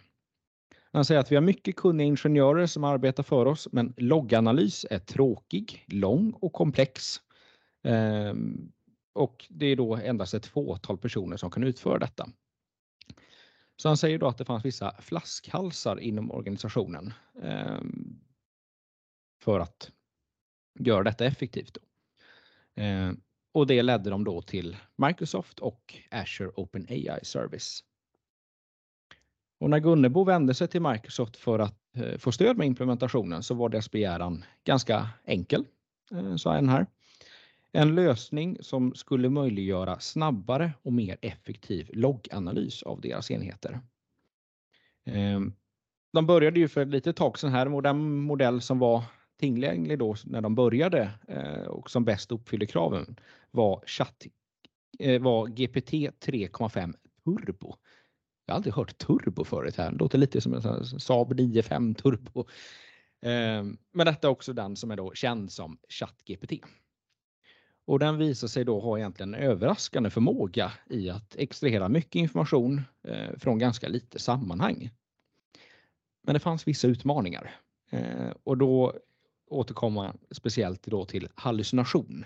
[0.91, 4.99] Han säger att vi har mycket kunniga ingenjörer som arbetar för oss, men logganalys är
[4.99, 7.19] tråkig, lång och komplex
[7.83, 8.33] Eh,
[9.13, 12.29] och det är då endast ett fåtal personer som kan utföra detta.
[13.75, 17.13] Så han säger då att det fanns vissa flaskhalsar inom organisationen
[17.43, 17.81] eh,
[19.41, 19.91] för att
[20.79, 21.73] göra detta effektivt.
[21.73, 21.81] Då.
[22.75, 27.83] Ehm, och det ledde dem då till Microsoft och Azure OpenAI Service.
[29.59, 33.53] Och när Gunnebo vände sig till Microsoft för att eh, få stöd med implementationen så
[33.53, 35.65] var deras begäran ganska enkel,
[36.12, 36.85] eh, sa en här.
[37.71, 43.79] En lösning som skulle möjliggöra snabbare och mer effektiv logganalys av deras enheter.
[45.05, 45.53] Ehm,
[46.13, 49.03] de började ju för ett litet tag sedan här med den modell som var
[49.39, 53.19] tillgänglig då när de började eh, och som bäst uppfyllde kraven
[53.52, 54.25] var, chatt,
[54.99, 57.75] eh, var GPT 3,5 Turbo.
[58.45, 59.91] Jag har aldrig hört turbo förut här.
[59.91, 62.47] Det låter lite som en Saab 9-5 turbo.
[63.21, 66.54] Ehm, men detta är också den som är då känd som ChatGPT.
[67.86, 72.82] Och den visar sig då ha egentligen en överraskande förmåga i att extrahera mycket information
[73.04, 74.89] eh, från ganska lite sammanhang.
[76.23, 77.56] Men det fanns vissa utmaningar
[77.89, 78.93] eh, och då
[79.49, 82.25] återkomma speciellt då till hallucination.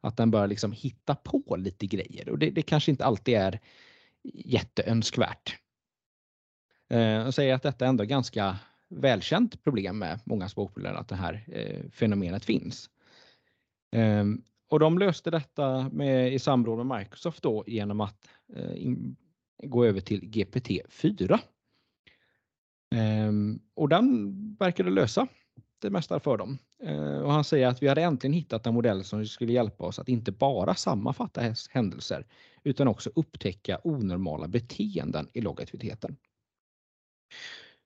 [0.00, 3.60] Att den börjar liksom hitta på lite grejer och det, det kanske inte alltid är
[4.34, 5.56] jätteönskvärt.
[6.90, 8.58] Eh, Jag säger att detta ändå är ganska
[8.88, 12.90] välkänt problem med många språkproblem att det här eh, fenomenet finns.
[13.92, 19.16] Ehm, och de löste detta med, i samråd med Microsoft då genom att eh, in,
[19.62, 21.38] gå över till GPT-4.
[22.94, 25.26] Ehm, och den verkade lösa
[25.82, 26.58] det mesta för dem.
[26.82, 29.98] Eh, och han säger att vi hade äntligen hittat en modell som skulle hjälpa oss
[29.98, 32.26] att inte bara sammanfatta händelser
[32.64, 36.16] utan också upptäcka onormala beteenden i loggaktiviteten.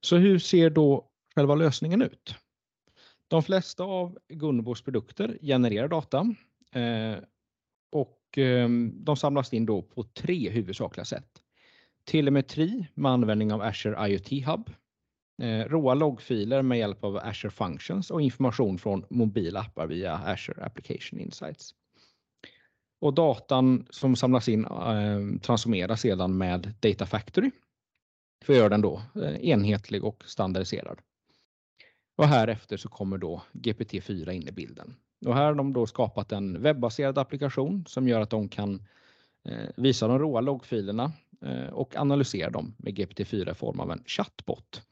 [0.01, 2.35] Så hur ser då själva lösningen ut?
[3.29, 6.35] De flesta av Gunnebos produkter genererar data
[6.73, 7.19] eh,
[7.93, 11.43] och eh, de samlas in då på tre huvudsakliga sätt.
[12.05, 14.71] Telemetri med användning av Azure IoT Hub,
[15.43, 20.65] Eh, råa loggfiler med hjälp av Azure Functions och information från mobila appar via Azure
[20.65, 21.75] Application Insights.
[23.01, 27.51] Och datan som samlas in ehm, transformeras sedan med Data Factory
[28.45, 30.99] för att göra den då eh, enhetlig och standardiserad.
[32.17, 34.97] Och härefter så kommer då GPT-4 in i bilden.
[35.27, 38.87] Och här har de då skapat en webbaserad applikation som gör att de kan
[39.45, 44.03] eh, visa de råa loggfilerna eh, och analysera dem med GPT-4 i form av en
[44.07, 44.83] chatbot.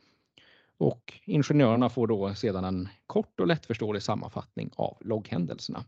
[0.79, 5.85] Och ingenjörerna får då sedan en kort och lättförståelig sammanfattning av logghändelserna.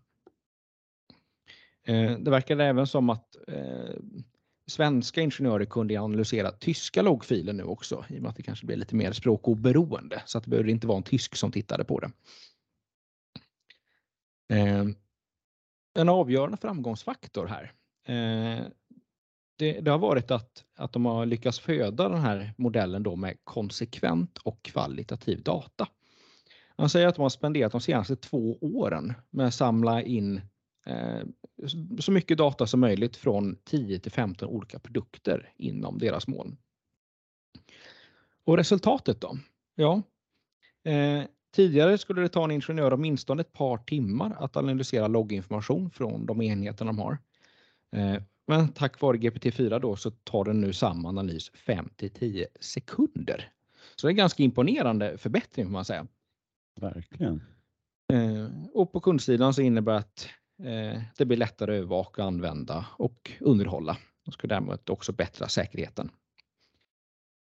[1.86, 3.94] Eh, det verkar även som att eh,
[4.66, 8.76] svenska ingenjörer kunde analysera tyska loggfiler nu också i och med att det kanske blir
[8.76, 12.10] lite mer språkoberoende så att det behöver inte vara en tysk som tittade på det.
[14.54, 14.84] Eh,
[15.94, 17.72] en avgörande framgångsfaktor här.
[18.06, 18.66] Eh,
[19.56, 23.36] det, det, har varit att, att de har lyckats föda den här modellen då med
[23.44, 25.88] konsekvent och kvalitativ data.
[26.78, 30.40] Man säger att de har spenderat de senaste två åren med att samla in
[30.86, 31.20] eh,
[32.00, 36.56] så mycket data som möjligt från 10 till 15 olika produkter inom deras moln.
[38.44, 39.38] Och resultatet då?
[39.74, 40.02] Ja,
[40.84, 46.26] eh, tidigare skulle det ta en ingenjör åtminstone ett par timmar att analysera logginformation från
[46.26, 47.18] de enheter de har.
[47.96, 52.46] Eh, men tack vare GPT-4 då så tar den nu samma analys 5 till 10
[52.60, 53.52] sekunder.
[53.96, 56.06] Så det är en ganska imponerande förbättring får man säga.
[56.80, 57.42] Verkligen.
[58.12, 60.28] Eh, och på kundsidan så innebär det att
[60.62, 63.96] eh, det blir lättare att övervaka, använda och underhålla.
[64.26, 66.10] Och ska därmed också bättra säkerheten.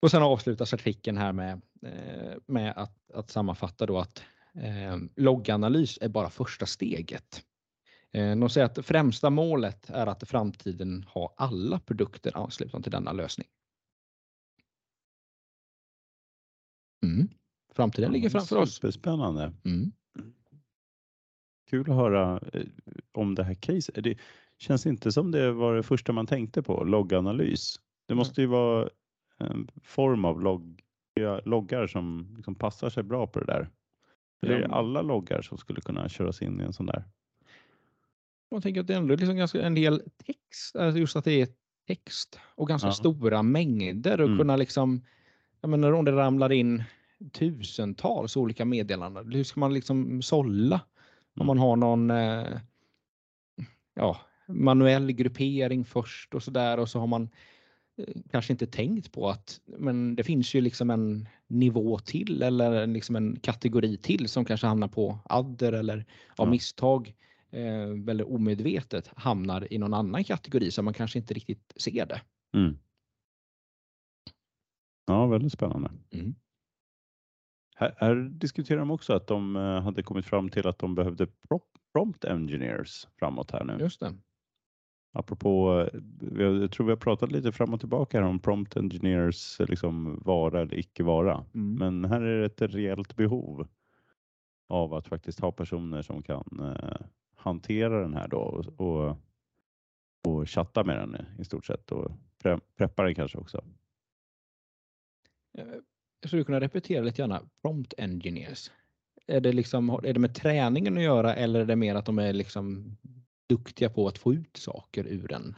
[0.02, 4.22] Och sen avslutas artikeln här med, eh, med att, att sammanfatta då att
[4.54, 7.42] eh, logganalys är bara första steget.
[8.14, 12.92] Eh, de säger att främsta målet är att i framtiden ha alla produkter anslutna till
[12.92, 13.46] denna lösning.
[17.04, 17.28] Mm.
[17.72, 18.74] Framtiden ligger framför oss.
[18.74, 19.52] Superspännande.
[19.64, 19.92] Mm.
[21.70, 22.66] Kul att höra eh,
[23.12, 24.04] om det här caset.
[24.04, 24.18] Det
[24.58, 27.76] känns inte som det var det första man tänkte på, logganalys.
[28.08, 28.88] Det måste ju vara
[29.38, 30.80] en form av logg,
[31.44, 33.70] loggar som liksom passar sig bra på det där.
[34.46, 34.74] Är det Ja.
[34.74, 37.04] alla loggar som skulle kunna köras in i en sån där?
[38.54, 41.40] Man tänker att det ändå är liksom ganska en del text, alltså just att det
[41.40, 41.48] är
[41.86, 42.92] text och ganska Ja.
[42.92, 44.38] stora mängder och Mm.
[44.38, 45.04] kunna liksom,
[45.60, 46.82] jag menar om det ramlar in
[47.32, 50.80] tusentals olika meddelanden, hur ska man liksom sålla?
[51.36, 51.46] Om Mm.
[51.46, 52.60] man har någon eh,
[53.94, 54.16] ja,
[54.48, 57.28] manuell gruppering först och så där och så har man
[57.98, 62.86] eh, kanske inte tänkt på att men det finns ju liksom en nivå till eller
[62.86, 65.98] liksom en kategori till som kanske hamnar på adder eller
[66.36, 66.50] av Ja.
[66.50, 67.14] misstag
[67.54, 72.22] eh, eller omedvetet hamnar i någon annan kategori så man kanske inte riktigt ser det.
[72.56, 72.78] Mm.
[75.06, 75.90] Ja, väldigt spännande.
[76.10, 76.34] Mm.
[77.76, 81.26] Här, här diskuterar de också att de eh, hade kommit fram till att de behövde
[81.26, 83.76] pro- prompt engineers framåt här nu.
[83.80, 84.14] Just det.
[85.12, 86.00] Apropå, eh,
[86.42, 90.20] jag tror vi har pratat lite fram och tillbaka här om prompt engineers eh, liksom
[90.24, 91.44] vara eller icke vara.
[91.54, 91.74] Mm.
[91.74, 93.68] Men här är det ett reellt behov
[94.68, 96.76] av att faktiskt ha personer som kan
[97.44, 99.16] hantera den här då och, och,
[100.28, 102.10] och chatta med den i stort sett och
[102.42, 103.64] pre, preppa den kanske också.
[105.58, 105.64] Eh,
[106.20, 108.70] Jag skulle kunna repetera lite gärna prompt engineers.
[109.26, 112.18] Är det, liksom, är det med träningen att göra eller är det mer att de
[112.18, 112.96] är liksom
[113.48, 115.54] duktiga på att få ut saker ur en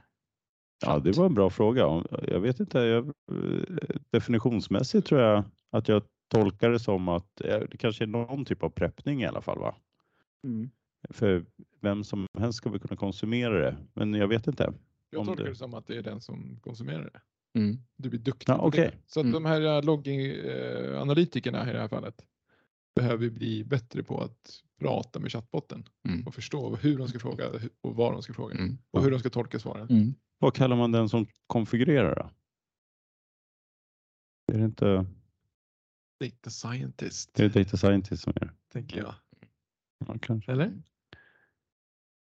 [0.86, 2.04] Ja, det var en bra fråga.
[2.28, 3.62] Jag vet inte, jag, eh,
[4.10, 8.62] definitionsmässigt tror jag att jag tolkar det som att eh, det kanske är någon typ
[8.62, 9.58] av preppning i alla fall.
[9.58, 9.74] Va?
[10.44, 10.70] Mm.
[11.10, 11.46] För
[11.80, 14.72] vem som helst ska väl kunna konsumera det, men jag vet inte.
[15.10, 17.20] Jag tolkar det- det som att det är den som konsumerar det.
[17.60, 17.76] Mm.
[17.96, 18.90] Du blir duktig Ja, på okej.
[18.92, 18.98] det.
[19.06, 19.32] Så att Mm.
[19.42, 22.26] de här logging-analytikerna i det här fallet
[22.94, 26.26] behöver bli bättre på att prata med chattbotten Mm.
[26.26, 28.78] och förstå hur de ska fråga och vad de ska fråga Mm.
[28.90, 29.88] och hur de ska tolka svaren.
[29.90, 30.14] Mm.
[30.38, 32.30] Vad kallar man den som konfigurerar då?
[34.54, 35.06] Är det inte
[36.20, 38.54] Data scientist, är det data scientist som gör det?
[38.72, 39.14] tänker jag.
[40.06, 40.52] Ja, kanske.
[40.52, 40.82] Eller?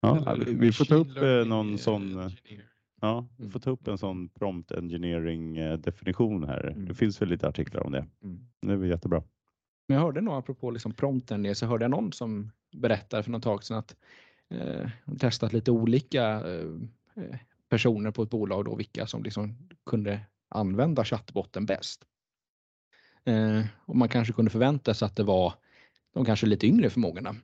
[0.00, 2.66] Ja, vi- får ta upp eh, någon eh, sån engineer.
[3.00, 3.52] Ja, vi Mm.
[3.52, 6.66] får ta upp en sån prompt engineering eh, definition här.
[6.66, 6.86] Mm.
[6.88, 8.06] Det finns väl lite artiklar om det.
[8.22, 8.40] Mm.
[8.62, 9.22] Det är väl jättebra.
[9.88, 13.42] Men jag hörde nog apropå liksom prompten, så hörde jag någon som berättade för något
[13.42, 13.96] tag sedan att
[14.50, 16.66] eh, de testat lite olika eh,
[17.16, 17.36] eh,
[17.68, 22.04] personer på ett bolag då, vilka som liksom kunde använda chattbotten bäst.
[23.24, 25.54] Eh, och man kanske kunde förvänta sig att det var
[26.14, 27.34] de kanske lite yngre förmågorna.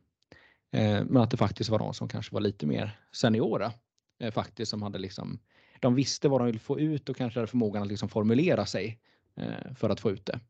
[0.72, 3.72] Eh, men att det faktiskt var de som kanske var lite mer seniora
[4.20, 5.38] eh, faktiskt som hade liksom
[5.80, 8.98] de visste vad de ville få ut och kanske hade förmågan att liksom formulera sig
[9.36, 10.40] eh, för att få ut det.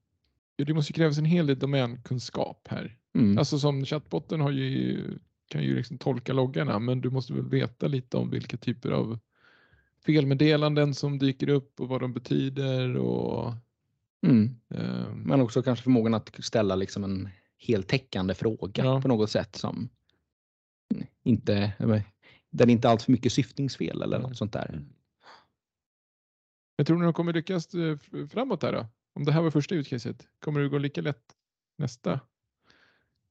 [0.64, 2.96] Det måste krävas en hel del domänkunskap här.
[3.14, 3.38] Mm.
[3.38, 5.04] Alltså som chattbotten har ju,
[5.48, 9.18] kan ju liksom tolka loggarna men du måste väl veta lite om vilka typer av
[10.06, 13.52] felmeddelanden som dyker upp och vad de betyder och
[14.26, 14.56] Mm.
[14.74, 19.00] ehm, Men också kanske förmågan att ställa liksom en heltäckande fråga Ja.
[19.00, 19.88] på något sätt som
[21.26, 21.72] inte,
[22.50, 24.28] där det inte är allt för mycket syftningsfel eller Mm.
[24.28, 24.68] något sånt där.
[24.68, 24.84] Mm.
[26.76, 28.86] Jag tror ni de kommer lyckas eh, framåt här då?
[29.14, 31.36] Om det här var första utcaset, kommer det gå lika lätt
[31.78, 32.20] nästa?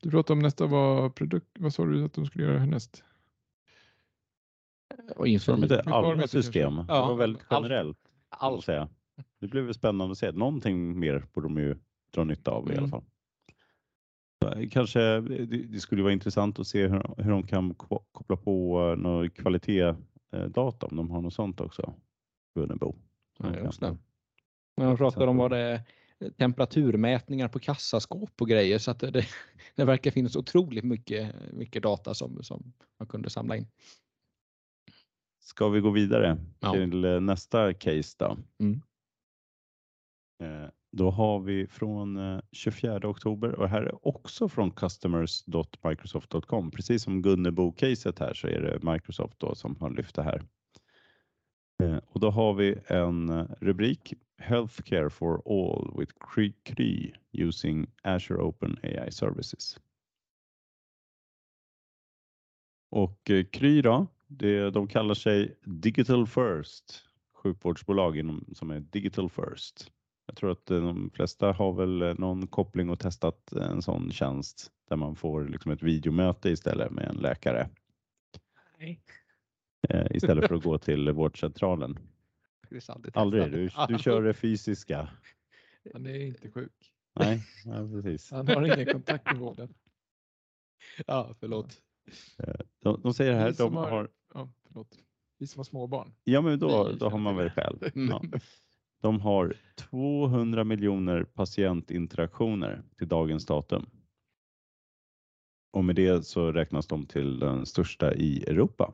[0.02, 3.04] Du pratade om nästa var produkt, vad sa du att de skulle göra härnäst?
[5.16, 6.76] Och inför Som inte alla system.
[6.76, 7.64] Det Ja, var väldigt allt.
[7.64, 7.98] generellt.
[8.30, 8.66] allt.
[8.66, 8.90] säga.
[9.40, 10.32] Det blev väl spännande att se.
[10.32, 11.76] Någonting mer borde de ju
[12.12, 12.90] dra nytta av i alla Mm.
[12.92, 13.04] fall.
[14.72, 18.98] Kanske det, skulle vara intressant att se hur, hur de kan ko- koppla på uh,
[18.98, 21.94] någon kvalitetsdata om de har något sånt också.
[22.56, 22.96] Gunnebo.
[23.40, 23.98] Ja, just det.
[24.78, 25.82] Men de pratar om vad det är
[26.38, 29.26] temperaturmätningar på kassaskåp och grejer så att det, det,
[29.76, 33.68] det verkar finnas otroligt mycket, mycket data som, som man kunde samla in.
[35.40, 36.74] Ska vi gå vidare Ja.
[36.74, 38.38] till eh, nästa case då?
[38.60, 38.82] Mm.
[40.98, 46.72] Då har vi från eh, 24 oktober och det här är också från customers.microsoft.com.
[46.72, 50.44] Precis som Gunnebo-caset här så är det Microsoft då som har lyft det här.
[51.84, 56.14] Eh, och då har vi en eh, rubrik Healthcare for all with
[56.66, 59.80] Kry, using Azure Open AI Services.
[62.90, 67.04] Och Kry då, det, de kallar sig Digital First,
[67.34, 69.92] sjukvårdsbolag inom, som är Digital First.
[70.26, 74.12] Jag tror att eh, de flesta har väl eh, någon koppling och testat en sån
[74.12, 77.70] tjänst där man får liksom ett videomöte istället med en läkare
[78.80, 79.02] Nej.
[79.90, 82.00] eh, istället för att gå till vårdcentralen.
[82.88, 85.10] Aldrig Aldrig, du, du kör det fysiska.
[85.94, 86.92] Han är inte sjuk.
[87.20, 88.32] Nej, ja, precis.
[88.32, 89.74] Han har ingen kontakt med vården.
[91.08, 91.82] Ja, förlåt.
[92.82, 94.98] De, de säger här, de har- har, Ja, förlåt.
[95.38, 96.14] Vi som har småbarn.
[96.24, 97.78] ja men då, då har man väl själv.
[97.94, 98.22] Ja.
[99.06, 103.90] De har 200 miljoner patientinteraktioner till dagens datum.
[105.74, 108.94] Och med det så räknas de till den största i Europa.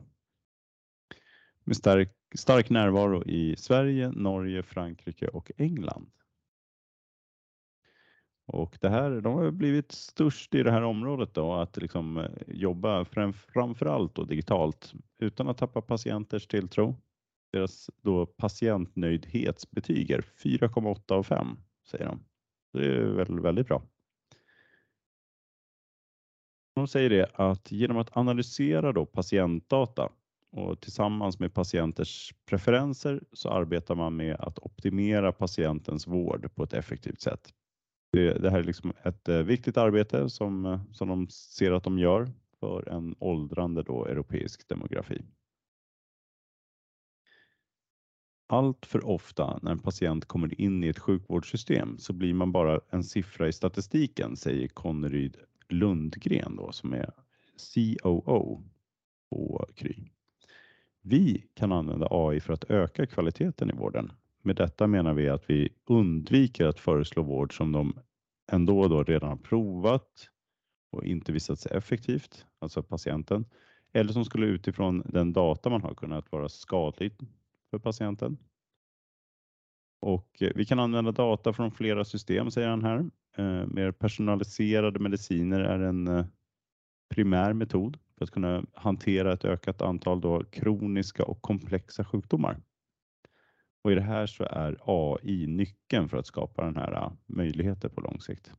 [1.64, 6.10] Med stark, stark närvaro i Sverige, Norge, Frankrike och England.
[8.46, 12.30] Och det här, de har blivit störst i det här området då, att liksom eh,
[12.46, 16.96] jobba fram, framförallt då digitalt utan att tappa patienters tilltro.
[17.52, 21.46] Deras då patientnöjdhetsbetyg är 4,8 av 5
[21.90, 22.24] säger de.
[22.72, 23.82] Det är väl väldigt bra.
[26.74, 30.08] De säger det att genom att analysera då patientdata
[30.50, 36.72] och tillsammans med patienters preferenser så arbetar man med att optimera patientens vård på ett
[36.72, 37.54] effektivt sätt.
[38.12, 41.84] Det, det här är liksom ett eh, viktigt arbete som, eh, som de ser att
[41.84, 45.22] de gör för en åldrande då europeisk demografi.
[48.52, 52.80] Allt för ofta när en patient kommer in i ett sjukvårdssystem så blir man bara
[52.90, 55.36] en siffra i statistiken, säger Conneryd
[55.68, 57.10] Lundgren då, som är
[57.74, 58.62] COO
[59.30, 59.94] på Kry.
[61.02, 64.12] Vi kan använda AI för att öka kvaliteten i vården.
[64.42, 67.98] Med detta menar vi att vi undviker att föreslå vård som de
[68.52, 70.28] ändå då redan har provat
[70.90, 73.44] och inte visat sig effektivt, alltså patienten,
[73.92, 77.12] eller som skulle utifrån den data man har kunnat vara skadlig
[77.72, 78.38] för patienten.
[80.00, 83.10] Och eh, vi kan använda data från flera system, säger han här.
[83.36, 86.26] Eh, mer personaliserade mediciner är en eh,
[87.14, 92.60] primär metod för att kunna hantera ett ökat antal då kroniska och komplexa sjukdomar.
[93.84, 97.90] Och i det här så är AI nyckeln för att skapa den här eh, möjligheten
[97.90, 98.52] på lång sikt,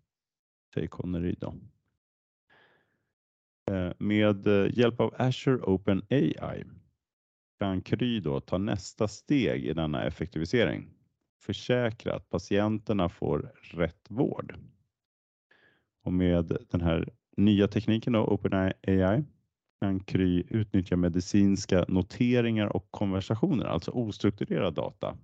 [0.74, 1.56] säger Connery då.
[3.72, 6.64] Eh, Med eh, hjälp av Azure Open AI
[7.64, 10.90] kan Kry då ta nästa steg i denna effektivisering.
[11.42, 14.56] Försäkra att patienterna får rätt vård.
[16.04, 19.24] Och med den här nya tekniken då, OpenAI,
[19.82, 25.18] kan Kry utnyttja medicinska noteringar och konversationer, alltså ostrukturerad data,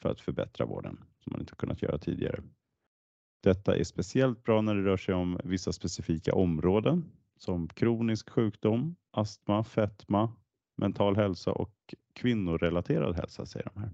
[0.00, 2.42] för att förbättra vården som man inte kunnat göra tidigare.
[3.42, 7.04] Detta är speciellt bra när det rör sig om vissa specifika områden
[7.38, 10.32] som kronisk sjukdom, astma, fetma,
[10.76, 13.90] mental hälsa och kvinnorelaterad hälsa, säger de här.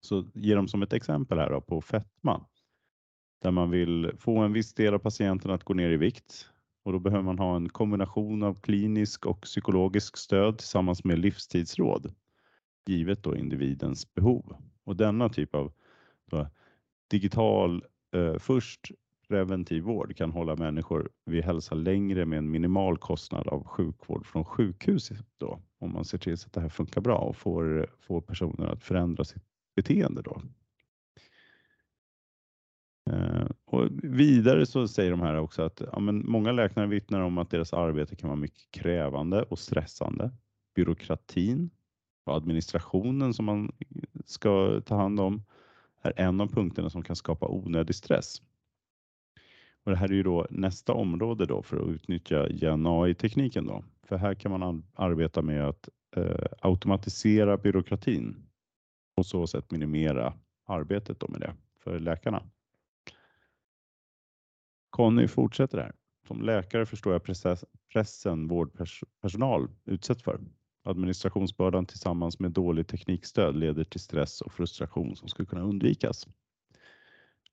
[0.00, 2.46] Så ger de som ett exempel här då på fetma,
[3.42, 6.50] där man vill få en viss del av patienten att gå ner i vikt
[6.84, 12.14] och då behöver man ha en kombination av klinisk och psykologisk stöd tillsammans med livstidsråd,
[12.86, 14.56] givet då individens behov.
[14.84, 15.72] Och denna typ av
[16.30, 16.48] då,
[17.10, 17.84] digital
[18.14, 18.90] eh, först
[19.28, 24.44] preventiv vård kan hålla människor vid hälsa längre med en minimal kostnad av sjukvård från
[24.44, 28.20] sjukhus då, om man ser till så att det här funkar bra och får, får
[28.20, 29.44] personer att förändra sitt
[29.76, 30.40] beteende då.
[33.10, 37.38] Eh, och vidare så säger de här också att ja, men många läkare vittnar om
[37.38, 40.30] att deras arbete kan vara mycket krävande och stressande.
[40.74, 41.70] Byråkratin
[42.24, 43.72] och administrationen som man
[44.24, 45.42] ska ta hand om
[46.02, 48.42] är en av punkterna som kan skapa onödig stress.
[49.84, 53.84] Och det här är ju då nästa område då för att utnyttja Gen AI-tekniken då.
[54.02, 58.36] För här kan man arbeta med att eh, automatisera byråkratin
[59.16, 60.34] och så sätt minimera
[60.66, 62.42] arbetet då med det för läkarna.
[64.90, 65.92] Conny fortsätter här.
[66.26, 67.22] Som läkare förstår jag
[67.92, 70.40] pressen vårdpersonal utsätts för.
[70.82, 76.28] Administrationsbördan tillsammans med dålig teknikstöd leder till stress och frustration som skulle kunna undvikas.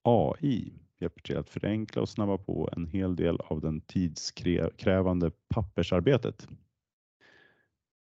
[0.02, 6.47] AI hjälper till att förenkla och snabba på en hel del av den tidskrävande pappersarbetet.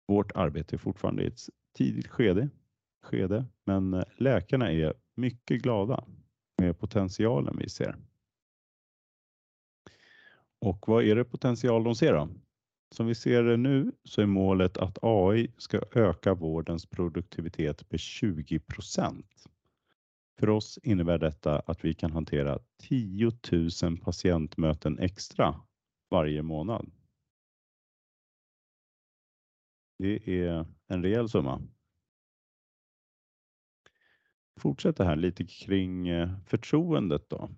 [0.08, 1.40] Vårt arbete är fortfarande i ett
[1.76, 2.48] tidigt skede,
[3.02, 6.04] skede men eh, läkarna är mycket glada
[6.58, 7.96] med potentialen vi ser.
[10.60, 12.28] Och vad är det potential de ser då?
[12.94, 18.00] Som vi ser det nu så är målet att AI ska öka vårdens produktivitet med
[18.00, 18.60] 20
[20.42, 23.32] för oss innebär detta att vi kan hantera 10
[23.82, 25.60] 000 patientmöten extra
[26.10, 26.90] varje månad.
[29.98, 31.62] Det är en rejäl summa.
[34.60, 37.50] Fortsätter här lite kring eh, förtroendet då.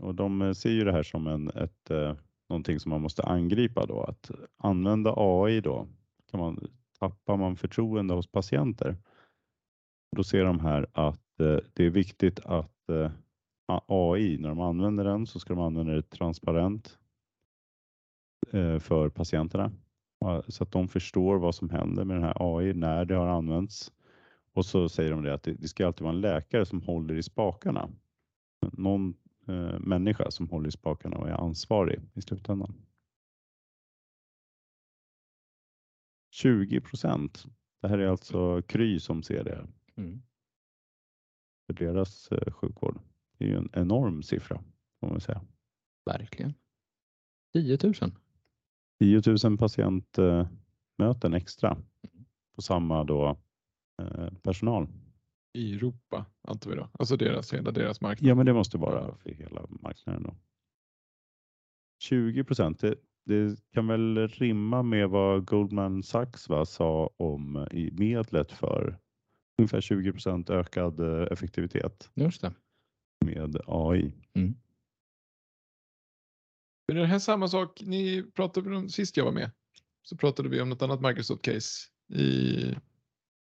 [0.00, 2.16] Och de eh, ser ju det här som en, ett eh,
[2.48, 4.02] någonting som man måste angripa då.
[4.02, 5.88] Att använda AI då
[6.30, 8.96] kan man, tappar man förtroende hos patienter.
[10.16, 11.21] Då ser de här att
[11.72, 13.10] det är viktigt att eh,
[13.86, 16.98] AI, när de använder den så ska de använda det transparent
[18.52, 19.72] eh, för patienterna
[20.48, 23.92] så att de förstår vad som händer med den här AI när det har använts.
[24.52, 27.14] Och så säger de det att det, det ska alltid vara en läkare som håller
[27.14, 27.90] i spakarna.
[28.72, 29.14] Någon
[29.48, 32.74] eh, människa som håller i spakarna och är ansvarig i slutändan.
[36.30, 37.46] 20 procent.
[37.82, 39.66] Det här är alltså Kry som ser det.
[39.96, 40.22] Mm.
[41.74, 43.00] För deras eh, sjukvård.
[43.38, 44.62] Det är ju en enorm siffra
[45.00, 45.42] får man säga.
[46.04, 46.54] Verkligen.
[47.54, 47.94] 10 000.
[49.00, 51.76] 10 000 patientmöten extra
[52.54, 53.38] på samma då
[54.02, 54.88] eh, personal
[55.54, 56.88] i Europa, antar vi då?
[56.92, 58.30] Alltså deras, hela deras marknad?
[58.30, 60.22] Ja, men det måste vara för hela marknaden.
[60.22, 60.36] Då.
[62.02, 62.94] 20 procent, det,
[63.24, 68.98] det, kan väl rimma med vad Goldman Sachs va, sa om i medlet för
[69.62, 72.10] ungefär 20 procent ökad eh, effektivitet.
[72.14, 72.52] Just det.
[73.24, 74.14] Med AI.
[74.34, 74.54] Mm.
[76.92, 77.82] är det här samma sak?
[77.84, 79.50] Ni pratade om sist jag var med
[80.02, 82.74] så pratade vi om något annat Microsoft case i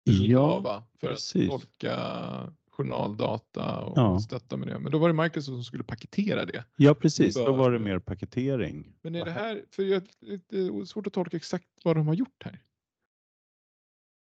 [0.05, 1.43] Java för precis.
[1.43, 4.19] att tolka journaldata och ja.
[4.19, 4.79] stötta med det.
[4.79, 6.63] Men då var det Microsoft som skulle paketera det.
[6.75, 7.35] Ja, precis.
[7.35, 8.93] Då var det mer paketering.
[9.01, 12.43] Men är det här, för det är svårt att tolka exakt vad de har gjort
[12.43, 12.59] här.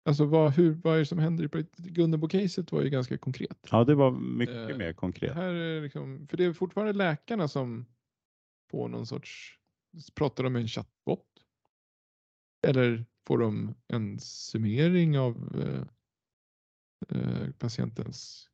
[0.05, 1.47] Alltså vad, hur, vad är det som händer?
[1.77, 3.67] Gunnebo-caset var ju ganska konkret.
[3.71, 5.35] Ja, det var mycket eh, mer konkret.
[5.35, 7.85] Här är liksom, för det är fortfarande läkarna som
[8.71, 9.59] får någon sorts,
[10.15, 11.27] pratar de med en chattbot?
[12.67, 15.83] Eller får de en summering av eh,
[17.17, 18.49] eh, patientens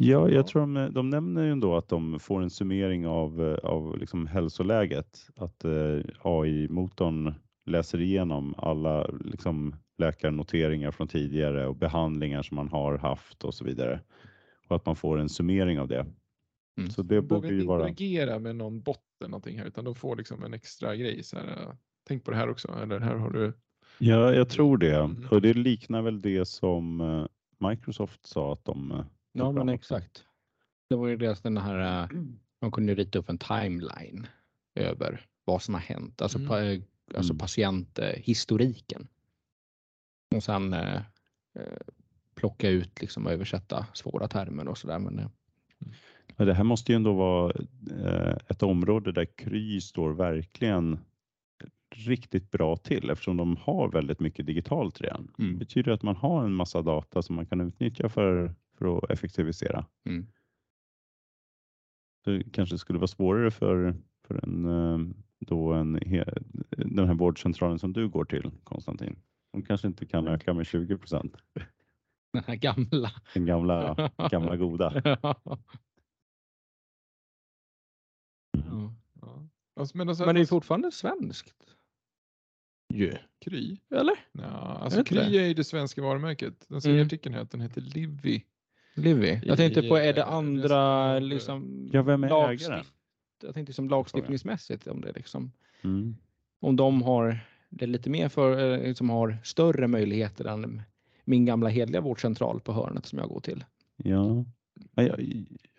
[0.00, 3.54] Ja, jag tror de, de nämner ju ändå att de får en summering av, eh,
[3.54, 5.28] av liksom hälsoläget.
[5.36, 7.34] Att eh, AI-motorn
[7.66, 13.64] läser igenom alla liksom, läkarnoteringar från tidigare och behandlingar som man har haft och så
[13.64, 14.00] vidare.
[14.68, 16.06] Och att man får en summering av det.
[16.78, 16.90] Mm.
[16.90, 17.88] Så det borde ju vara.
[17.88, 21.22] interagera med någon bot eller någonting här utan de får liksom en extra grej.
[21.22, 21.76] Så här,
[22.08, 22.78] tänk på det här också.
[22.82, 23.52] Eller här har du
[23.98, 24.96] Ja, jag tror det.
[24.96, 25.28] Mm.
[25.30, 27.26] Och det liknar väl det som eh,
[27.68, 30.24] Microsoft sa att de eh, Ja, men exakt.
[30.88, 32.08] Det var ju deras den här, eh,
[32.60, 34.26] de kunde rita upp en timeline
[34.74, 36.48] över vad som har hänt, alltså, mm.
[36.48, 36.56] pa,
[37.16, 37.38] alltså mm.
[37.38, 39.08] patienthistoriken.
[40.36, 41.00] Och sen eh,
[42.34, 44.98] plocka ut liksom och översätta svåra termer och sådär.
[44.98, 46.44] Men, ja.
[46.44, 47.52] Det här måste ju ändå vara
[48.48, 50.98] ett område där Kry står verkligen
[51.90, 55.32] riktigt bra till eftersom de har väldigt mycket digitalt redan.
[55.38, 55.52] Mm.
[55.52, 59.10] Det betyder att man har en massa data som man kan utnyttja för, för att
[59.10, 59.86] effektivisera.
[60.06, 60.26] Mm.
[62.24, 63.94] Det kanske skulle vara svårare för,
[64.26, 64.98] för en, eh,
[65.38, 65.92] då en,
[66.70, 69.16] den här vårdcentralen som du går till, Konstantin.
[69.52, 70.34] De kanske inte kan mm.
[70.34, 71.36] öka med 20 procent.
[72.32, 73.10] Den här gamla.
[73.34, 74.90] Den gamla, gamla goda.
[78.56, 78.92] Mm.
[79.20, 79.48] Ja.
[79.76, 81.78] Alltså, men, alltså, men det är fortfarande svenskt
[82.94, 83.14] ju.
[83.40, 83.76] Kry?
[83.90, 84.14] Eller?
[84.32, 86.64] Ja, alltså Kry är ju det svenska varumärket.
[86.68, 87.06] Den ser mm.
[87.06, 88.42] artikeln här att den heter Livy.
[88.94, 89.40] Livy.
[89.44, 91.88] Jag tänkte på, är det andra liksom?
[91.92, 92.84] Ja, vem är ägaren?
[93.42, 95.52] Jag tänkte som lagstiftningsmässigt om det liksom.
[95.82, 96.16] Mm.
[96.60, 97.40] Om de har
[97.70, 100.82] det lite mer för, eh, liksom har större möjligheter än
[101.24, 103.64] min gamla hedliga vårdcentral på hörnet som jag går till.
[103.96, 104.44] Ja,
[104.94, 105.16] ja,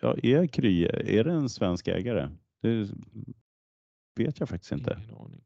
[0.02, 2.30] ja är Kry, är det en svensk ägare?
[2.62, 2.90] Det
[4.16, 5.02] vet jag faktiskt inte.
[5.04, 5.42] Ingen aning.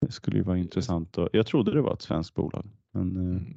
[0.00, 1.18] Det skulle ju vara intressant.
[1.18, 2.70] Och, jag trodde det var ett svenskt bolag.
[2.92, 3.54] Men, eh, Mm.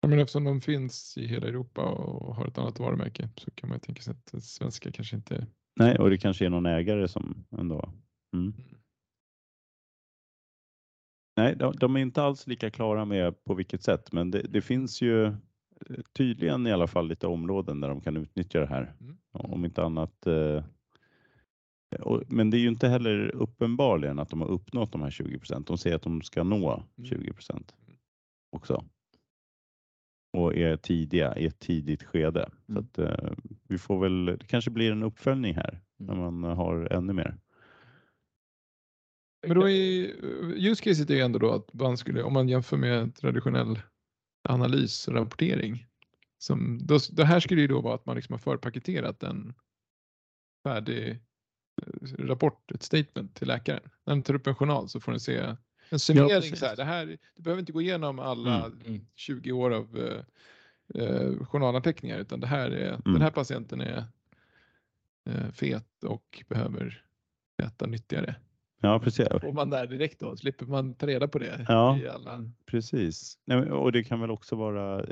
[0.00, 3.68] Ja, men eftersom de finns i hela Europa och har ett annat varumärke så kan
[3.68, 5.46] man ju tänka sig att svenska kanske inte...
[5.76, 7.92] nej, och det kanske är någon ägare som ändå.
[8.34, 8.54] Mm.
[11.36, 14.60] Nej, de, de är inte alls lika klara med på vilket sätt, men det, det
[14.60, 15.32] finns ju eh,
[16.12, 18.94] tydligen i alla fall lite områden där de kan utnyttja det här.
[19.00, 19.16] Mm.
[19.32, 20.26] Om inte annat.
[20.26, 20.64] Eh,
[22.00, 25.38] och, men det är ju inte heller uppenbarligen att de har uppnått de här 20
[25.38, 25.66] procent.
[25.66, 27.10] De säger att de ska nå Mm.
[27.10, 27.74] 20 procent
[28.52, 28.84] också.
[30.32, 32.50] Och är tidiga i ett tidigt skede.
[32.66, 32.84] Så Mm.
[32.84, 33.30] att, eh,
[33.68, 36.40] vi får väl, det kanske blir en uppföljning här när Mm.
[36.40, 37.36] man har ännu mer.
[39.42, 39.74] Men då är
[40.56, 43.80] use caset är ju ändå då att man skulle, om man jämför med traditionell
[44.48, 45.86] analys och rapportering.
[46.38, 49.54] Som, då, det här skulle ju då vara att man liksom har förpaketerat en
[50.64, 51.10] färdig
[51.82, 53.80] eh, rapport, ett statement till läkaren.
[54.04, 55.56] När den tar upp en journal så får den se
[55.88, 56.28] en summering.
[56.28, 56.58] precis.
[56.58, 57.06] så här, det här,
[57.36, 58.80] du behöver inte gå igenom alla Mm.
[58.86, 59.06] Mm.
[59.14, 60.22] 20 år av eh,
[61.02, 63.00] eh, journalanteckningar utan det här är, Mm.
[63.04, 64.04] den här patienten är
[65.30, 67.04] eh, fet och behöver
[67.62, 68.34] äta nyttigare.
[68.86, 69.26] Ja, precis.
[69.40, 71.98] Får man där direkt då, slipper man ta reda på det Ja.
[71.98, 72.50] i alla.
[72.66, 73.38] Precis.
[73.72, 75.06] Och det kan väl också vara,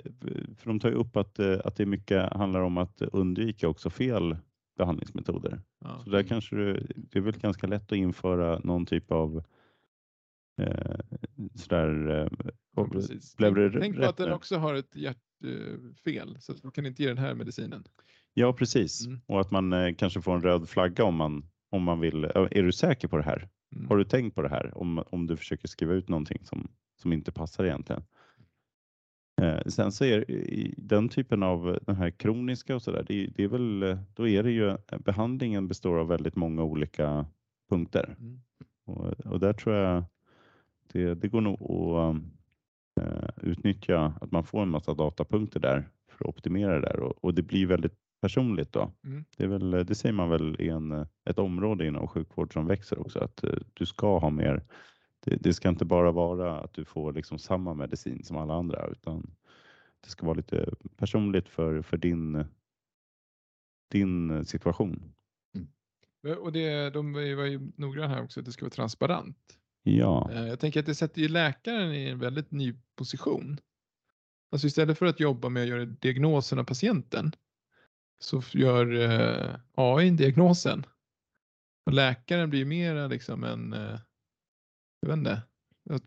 [0.58, 3.90] för de tar ju upp att, eh, att det mycket handlar om att undvika också
[3.90, 4.36] fel
[4.78, 5.60] behandlingsmetoder.
[5.80, 6.00] Ja.
[6.04, 9.42] Så där kanske det, det är väl ganska lätt att införa någon typ av
[10.62, 10.96] eh,
[11.54, 12.46] sådär, eh,
[12.76, 13.36] Ja, precis.
[13.36, 17.02] blev det Tänk, på att den också har ett hjärtfel så att du kan inte
[17.02, 17.84] ge den här medicinen.
[18.34, 19.06] Ja, precis.
[19.06, 19.20] Mm.
[19.26, 22.24] Och att man eh, kanske får en röd flagga om man, om man vill.
[22.24, 23.48] eh, Är du säker på det här?
[23.74, 23.88] Mm.
[23.88, 24.78] Har du tänkt på det här?
[24.78, 28.02] Om, om du försöker skriva ut någonting som, som inte passar egentligen.
[29.42, 33.04] Eh, sen så är i den typen av eh, den här kroniska och så där,
[33.08, 36.62] det, det är väl, eh, då är det ju, eh, behandlingen består av väldigt många
[36.62, 37.26] olika
[37.68, 38.16] punkter.
[38.18, 38.40] Mm.
[38.86, 40.04] Och, och där tror jag
[40.92, 41.60] det, det går nog
[41.96, 42.16] att
[43.00, 47.24] eh, utnyttja att man får en massa datapunkter där för att optimera det där och,
[47.24, 48.92] och det blir väldigt personligt då.
[49.04, 49.24] Mm.
[49.36, 52.98] Det, är väl, det säger man väl i en, ett område inom sjukvård som växer
[52.98, 54.64] också att eh, du ska ha mer.
[55.24, 58.86] Det, det ska inte bara vara att du får liksom samma medicin som alla andra
[58.86, 59.30] utan
[60.00, 62.44] det ska vara lite personligt för, för din,
[63.90, 65.12] din situation.
[66.40, 69.58] Och det, de var ju noggranna här också att det ska vara transparent.
[69.82, 73.58] Ja, Eh, Jag tänker att det sätter ju läkaren i en väldigt ny position.
[74.52, 77.32] Alltså istället för att jobba med att göra diagnosen av patienten
[78.18, 80.86] så gör eh, AI diagnosen.
[81.86, 83.98] Och läkaren blir mera liksom en, eh,
[85.00, 85.42] jag vet inte,
[85.90, 86.02] att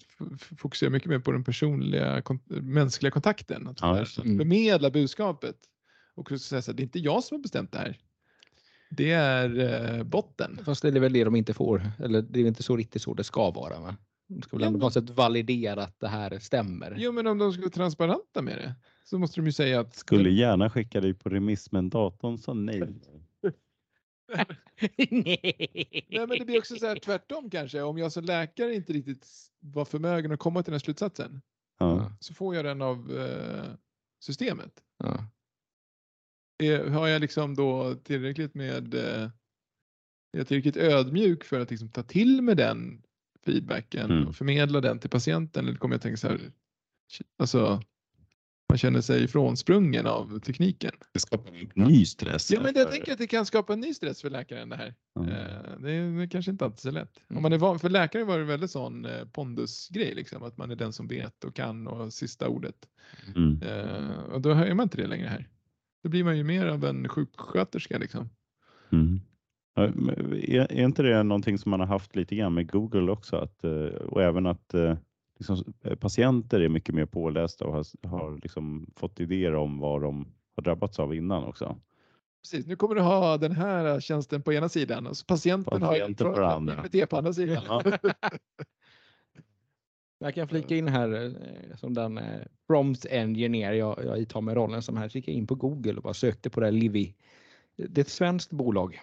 [0.60, 3.68] fokusera mycket mer på den personliga, kon- mänskliga kontakten.
[3.68, 3.96] Att Ja.
[3.96, 4.38] Mm.
[4.38, 5.56] förmedla budskapet.
[6.16, 7.98] Och så säga så här, det är inte jag som har bestämt det här.
[8.90, 9.60] Det är
[9.98, 10.60] eh, botten.
[10.66, 11.92] Fast det är väl det de inte får.
[12.00, 13.80] Eller det är inte så riktigt så det ska vara.
[13.80, 13.96] Va?
[14.28, 16.96] De ska väl ändå på något sätt validera att det här stämmer.
[17.00, 18.76] Jo men om de ska vara transparenta med det
[19.10, 22.54] så måste de ju säga att skulle gärna skicka dig på remiss men datorn sa
[22.54, 22.80] nej.
[22.80, 22.94] Nej.
[26.10, 27.82] Nej, men det blir också så här tvärtom kanske.
[27.82, 29.28] Om jag som läkare inte riktigt
[29.60, 31.42] var förmögen att komma till den här slutsatsen
[31.80, 32.12] Ja.
[32.20, 33.72] så får jag den av eh,
[34.20, 34.84] systemet.
[34.98, 35.28] Ja.
[36.64, 39.24] Är, har jag liksom då tillräckligt med eh,
[40.32, 43.04] är jag tillräckligt ödmjuk för att liksom ta till mig den
[43.46, 44.28] feedbacken Mm.
[44.28, 45.68] och förmedla den till patienten?
[45.68, 46.40] Eller kommer jag tänka så här,
[47.38, 47.82] alltså
[48.70, 50.92] man känner sig ifrånsprungen av tekniken.
[51.14, 52.52] Det skapar en ny stress.
[52.52, 54.76] Ja, men jag för- tänker att det kan skapa en ny stress för läkaren det
[54.76, 54.88] här.
[55.20, 55.24] Eh,
[55.80, 57.18] Det är det är kanske inte alltid så lätt.
[57.18, 57.42] Om Mm.
[57.44, 60.76] man är van, för läkare var det väldigt sån eh, pondusgrej, liksom, att man är
[60.76, 62.76] den som vet och kan och sista ordet.
[63.36, 63.62] Mm.
[63.62, 65.50] Eh, och då är man inte det längre här.
[66.04, 68.30] Då blir man ju mer av en sjuksköterska liksom.
[68.92, 69.20] Mm.
[69.78, 73.36] Är, är inte det någonting som man har haft lite grann med Google också?
[73.36, 73.64] Att,
[74.08, 74.74] och även att
[75.38, 80.02] liksom, eh, patienter är mycket mer pålästa och har, har liksom fått idéer om vad
[80.02, 81.78] de har drabbats av innan också.
[82.44, 86.28] Precis, nu kommer du ha den här tjänsten på ena sidan och så patienten Patienten
[86.28, 86.84] har på den andra.
[86.84, 87.64] KBT på andra sidan.
[87.68, 87.84] Ja.
[90.20, 94.56] Jag kan flika in här eh, som den eh, prompt engineer jag, jag tar med
[94.56, 95.10] rollen som här.
[95.10, 97.14] Så gick jag in på Google och bara sökte på det här Livy.
[97.76, 99.00] Det är ett svenskt bolag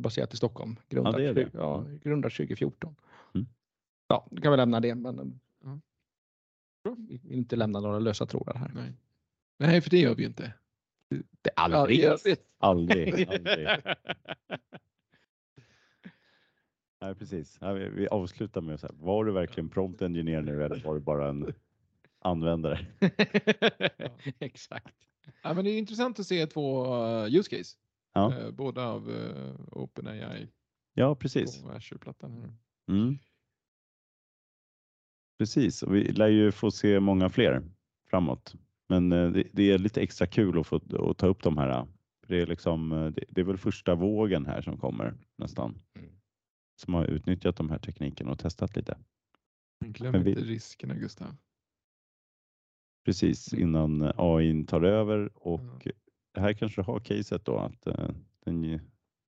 [0.00, 0.76] baserat i Stockholm.
[0.88, 1.50] Grundat, det är det.
[1.52, 2.96] Ja, grundat 2014.
[3.34, 3.46] Mm.
[4.08, 4.94] Ja, då kan vi lämna det.
[4.94, 5.32] Men eh, Ja.
[6.82, 8.70] Vi vill inte lämna några lösa trådar här.
[8.74, 8.92] Nej.
[9.58, 10.52] Nej, för det gör vi ju inte.
[11.42, 12.08] Det är aldrig.
[12.24, 12.40] Vet.
[12.58, 13.28] Aldrig.
[13.28, 13.68] aldrig.
[17.00, 17.58] Nej, precis.
[17.60, 18.94] Ja, vi, avslutar med så här.
[18.98, 21.54] Var du verkligen prompt engineer nu eller var du bara en
[22.18, 22.86] användare?
[24.38, 24.94] Exakt.
[25.42, 27.76] Ja, men det är intressant att se två uh, use case.
[28.12, 28.38] Ja.
[28.38, 30.48] Eh, båda av eh, OpenAI
[30.94, 31.62] Ja, precis.
[31.62, 32.32] på Azure-plattan.
[32.32, 32.54] här.
[32.94, 33.18] Mm.
[35.38, 37.62] Precis, och vi lär ju få se många fler
[38.10, 38.54] framåt.
[38.88, 40.76] Men eh, det, det är lite extra kul att få
[41.10, 41.68] att ta upp de här.
[41.70, 41.84] eh,
[42.28, 45.78] Det är, liksom, eh, det, det är väl första vågen här som kommer nästan.
[45.98, 46.10] Mm.
[46.80, 48.98] Som har utnyttjat de här teknikerna och testat lite.
[49.84, 51.36] Glöm Men vi- inte riskerna Gustav.
[53.04, 53.62] Precis Mm.
[53.68, 55.88] innan AI tar över och
[56.38, 57.86] här kanske du har caset då att
[58.44, 58.80] den,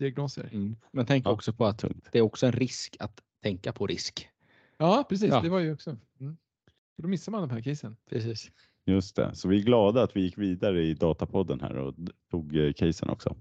[0.00, 0.48] diagnoser.
[0.52, 0.76] Mm.
[0.92, 4.28] Men tänk Ja, också på att det är också en risk att tänka på risk.
[4.76, 5.30] Ja, precis.
[5.30, 5.40] Ja.
[5.40, 5.96] Det var ju också.
[6.20, 6.36] Mm.
[6.96, 7.96] Då missar man de här casen.
[8.10, 8.50] Precis.
[8.86, 11.94] Just det, så vi är glada att vi gick vidare i datapodden här och
[12.30, 13.36] tog eh, casen också.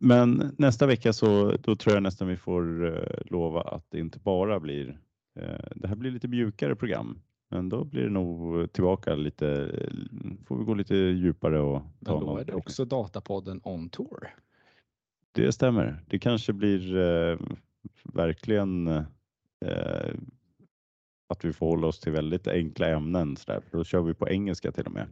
[0.00, 4.18] Men nästa vecka så då tror jag nästan vi får eh, lova att det inte
[4.18, 5.00] bara blir,
[5.40, 7.20] eh, det här blir lite mjukare program.
[7.50, 9.70] Men då blir det nog tillbaka lite,
[10.46, 13.88] får vi gå lite djupare och Men ta då någon är det också Datapodden on
[13.88, 14.34] tour.
[15.32, 16.04] Det stämmer.
[16.06, 17.38] Det kanske blir eh,
[18.04, 20.14] verkligen eh,
[21.28, 23.36] att vi får hålla oss till väldigt enkla ämnen.
[23.36, 23.62] Så där.
[23.70, 25.08] Då kör vi på engelska till och med.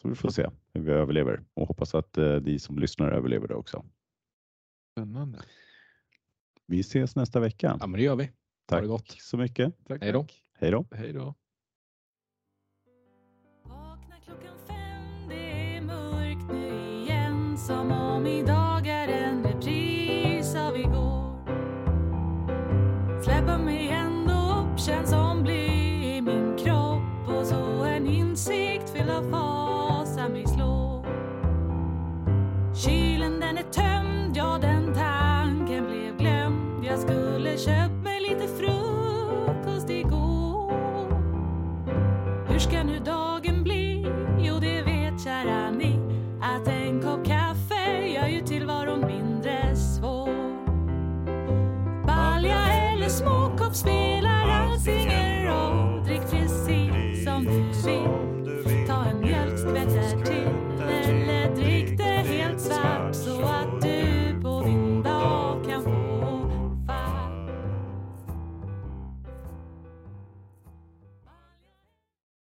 [0.00, 3.48] Så vi får se hur vi överlever och hoppas att eh, de som lyssnar överlever
[3.48, 3.84] det också.
[4.92, 5.38] Spännande.
[6.66, 7.76] Vi ses nästa vecka.
[7.80, 8.24] Ja, men det gör vi.
[8.24, 8.30] Ha
[8.66, 9.10] Tack det gott.
[9.10, 9.84] så mycket.
[9.86, 10.22] Tack, Hej då.
[10.22, 10.42] tack.
[10.58, 10.84] Hej då.
[10.92, 11.34] Hej då.